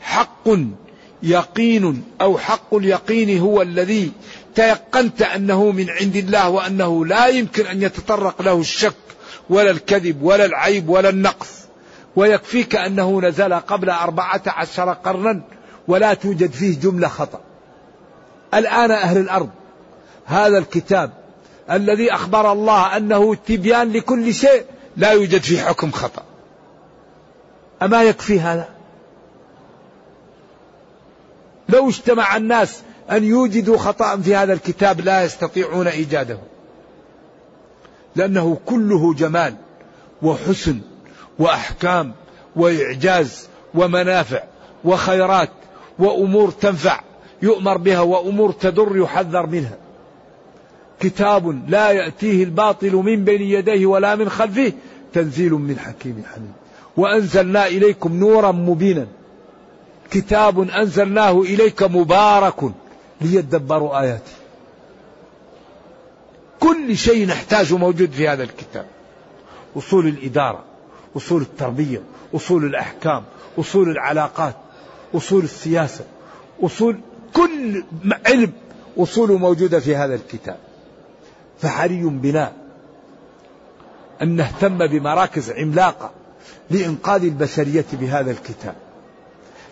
حق 0.00 0.48
يقين 1.22 2.04
أو 2.20 2.38
حق 2.38 2.74
اليقين 2.74 3.38
هو 3.38 3.62
الذي 3.62 4.12
تيقنت 4.54 5.22
أنه 5.22 5.72
من 5.72 5.90
عند 5.90 6.16
الله 6.16 6.48
وأنه 6.48 7.06
لا 7.06 7.26
يمكن 7.26 7.66
أن 7.66 7.82
يتطرق 7.82 8.42
له 8.42 8.60
الشك 8.60 8.94
ولا 9.50 9.70
الكذب 9.70 10.22
ولا 10.22 10.44
العيب 10.44 10.88
ولا 10.88 11.08
النقص. 11.08 11.59
ويكفيك 12.20 12.76
أنه 12.76 13.20
نزل 13.20 13.54
قبل 13.54 13.90
أربعة 13.90 14.42
عشر 14.46 14.92
قرنا 14.92 15.40
ولا 15.88 16.14
توجد 16.14 16.50
فيه 16.50 16.80
جملة 16.80 17.08
خطأ. 17.08 17.40
الآن 18.54 18.90
أهل 18.90 19.18
الأرض 19.18 19.50
هذا 20.26 20.58
الكتاب 20.58 21.10
الذي 21.70 22.14
أخبر 22.14 22.52
الله 22.52 22.96
أنه 22.96 23.34
تبيان 23.34 23.92
لكل 23.92 24.34
شيء 24.34 24.64
لا 24.96 25.10
يوجد 25.10 25.42
فيه 25.42 25.60
حكم 25.62 25.90
خطأ. 25.90 26.22
أما 27.82 28.02
يكفي 28.02 28.40
هذا؟ 28.40 28.68
لو 31.68 31.88
اجتمع 31.88 32.36
الناس 32.36 32.82
أن 33.10 33.24
يوجدوا 33.24 33.78
خطأ 33.78 34.16
في 34.16 34.36
هذا 34.36 34.52
الكتاب 34.52 35.00
لا 35.00 35.24
يستطيعون 35.24 35.86
إيجاده 35.86 36.38
لأنه 38.16 38.58
كله 38.66 39.14
جمال 39.14 39.54
وحسن 40.22 40.80
وأحكام 41.40 42.12
وإعجاز 42.56 43.48
ومنافع 43.74 44.42
وخيرات 44.84 45.50
وأمور 45.98 46.50
تنفع 46.50 47.00
يؤمر 47.42 47.76
بها 47.76 48.00
وأمور 48.00 48.52
تضر 48.52 48.96
يحذر 48.96 49.46
منها. 49.46 49.76
كتاب 51.00 51.70
لا 51.70 51.90
يأتيه 51.90 52.44
الباطل 52.44 52.92
من 52.92 53.24
بين 53.24 53.42
يديه 53.42 53.86
ولا 53.86 54.16
من 54.16 54.28
خلفه 54.28 54.72
تنزيل 55.12 55.52
من 55.52 55.78
حكيم 55.78 56.22
حميد. 56.34 56.52
وأنزلنا 56.96 57.66
إليكم 57.66 58.16
نورا 58.16 58.52
مبينا. 58.52 59.06
كتاب 60.10 60.60
أنزلناه 60.70 61.40
إليك 61.40 61.82
مبارك 61.82 62.72
ليدبروا 63.20 64.00
آياته. 64.00 64.32
كل 66.60 66.96
شيء 66.96 67.26
نحتاجه 67.26 67.76
موجود 67.76 68.10
في 68.10 68.28
هذا 68.28 68.42
الكتاب. 68.42 68.86
أصول 69.76 70.08
الإدارة. 70.08 70.69
أصول 71.16 71.42
التربية 71.42 72.02
أصول 72.34 72.64
الأحكام 72.64 73.24
أصول 73.58 73.90
العلاقات 73.90 74.54
أصول 75.14 75.44
السياسة 75.44 76.04
أصول 76.62 77.00
كل 77.34 77.84
علم 78.26 78.52
أصوله 78.98 79.38
موجودة 79.38 79.80
في 79.80 79.96
هذا 79.96 80.14
الكتاب. 80.14 80.56
فحري 81.60 82.02
بنا 82.02 82.52
أن 84.22 84.36
نهتم 84.36 84.86
بمراكز 84.86 85.50
عملاقة 85.50 86.10
لإنقاذ 86.70 87.24
البشرية 87.24 87.84
بهذا 87.92 88.30
الكتاب. 88.30 88.74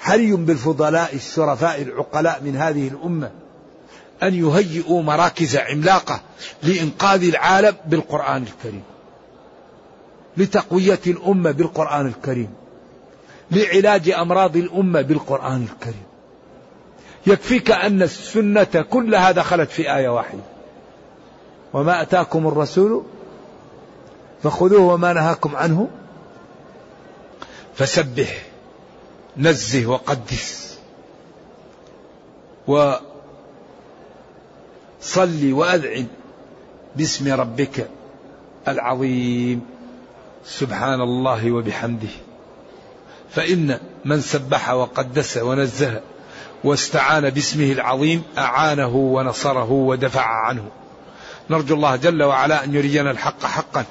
حري 0.01 0.33
بالفضلاء 0.33 1.15
الشرفاء 1.15 1.83
العقلاء 1.83 2.43
من 2.43 2.57
هذه 2.57 2.89
الأمة 2.89 3.31
أن 4.23 4.35
يهيئوا 4.35 5.03
مراكز 5.03 5.57
عملاقة 5.57 6.21
لإنقاذ 6.63 7.23
العالم 7.23 7.77
بالقرآن 7.87 8.43
الكريم. 8.43 8.83
لتقوية 10.39 11.01
الأمة 11.07 11.51
بالقرآن 11.51 12.07
الكريم. 12.07 12.49
لعلاج 13.51 14.11
أمراض 14.11 14.57
الأمة 14.57 15.03
بالقرآن 15.03 15.67
الكريم. 15.73 16.03
يكفيك 17.27 17.71
أن 17.71 18.03
السنة 18.03 18.87
كلها 18.91 19.33
دخلت 19.33 19.71
في 19.71 19.97
آية 19.97 20.09
واحدة. 20.09 20.41
وما 21.73 22.03
أتاكم 22.03 22.49
الرسول 22.49 23.03
فخذوه 24.43 24.95
وما 24.95 25.13
نهاكم 25.13 25.57
عنه 25.57 25.89
فسبح 27.75 28.43
نزه 29.37 29.87
وقدس. 29.87 30.79
وصل 32.67 33.01
وأذعن 35.53 36.07
باسم 36.97 37.41
ربك 37.41 37.89
العظيم. 38.69 39.78
سبحان 40.49 41.01
الله 41.01 41.53
وبحمده. 41.53 42.09
فإن 43.31 43.79
من 44.05 44.21
سبح 44.21 44.71
وقدس 44.71 45.37
ونزه 45.37 46.01
واستعان 46.65 47.31
باسمه 47.31 47.73
العظيم 47.73 48.23
أعانه 48.39 48.97
ونصره 48.97 49.71
ودفع 49.71 50.27
عنه. 50.47 50.69
نرجو 51.51 51.75
الله 51.75 51.97
جل 51.97 52.23
وعلا 52.23 52.65
أن 52.65 52.75
يرينا 52.75 53.11
الحق 53.11 53.47
حقا 53.47 53.85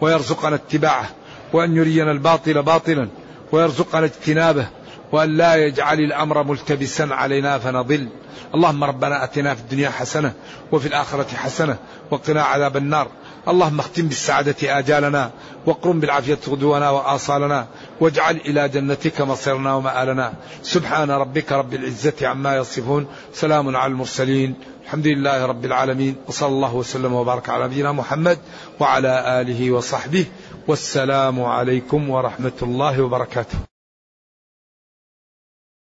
ويرزقنا 0.00 0.54
اتباعه 0.54 1.08
وأن 1.52 1.76
يرينا 1.76 2.12
الباطل 2.12 2.62
باطلا 2.62 3.08
ويرزقنا 3.52 4.04
اجتنابه 4.04 4.68
وأن 5.12 5.36
لا 5.36 5.54
يجعل 5.54 5.98
الأمر 5.98 6.42
ملتبسا 6.42 7.02
علينا 7.02 7.58
فنضل. 7.58 8.08
اللهم 8.54 8.84
ربنا 8.84 9.24
أتنا 9.24 9.54
في 9.54 9.60
الدنيا 9.60 9.90
حسنة 9.90 10.32
وفي 10.72 10.88
الآخرة 10.88 11.36
حسنة 11.36 11.76
وقنا 12.10 12.42
عذاب 12.42 12.76
النار. 12.76 13.08
اللهم 13.48 13.80
اختم 13.80 14.08
بالسعادة 14.08 14.78
آجالنا 14.78 15.30
وقرم 15.66 16.00
بالعافية 16.00 16.38
غدونا 16.48 16.90
وآصالنا 16.90 17.66
واجعل 18.00 18.36
إلى 18.36 18.68
جنتك 18.68 19.20
مصيرنا 19.20 19.74
ومآلنا. 19.74 20.32
سبحان 20.62 21.10
ربك 21.10 21.52
رب 21.52 21.74
العزة 21.74 22.28
عما 22.28 22.56
يصفون 22.56 23.06
سلام 23.32 23.76
على 23.76 23.92
المرسلين 23.92 24.54
الحمد 24.84 25.06
لله 25.06 25.46
رب 25.46 25.64
العالمين 25.64 26.16
وصلى 26.28 26.48
الله 26.48 26.74
وسلم 26.74 27.12
وبارك 27.12 27.48
على 27.48 27.64
نبينا 27.64 27.92
محمد 27.92 28.38
وعلى 28.80 29.40
آله 29.40 29.70
وصحبه 29.70 30.24
والسلام 30.68 31.42
عليكم 31.42 32.10
ورحمة 32.10 32.58
الله 32.62 33.02
وبركاته. 33.02 33.67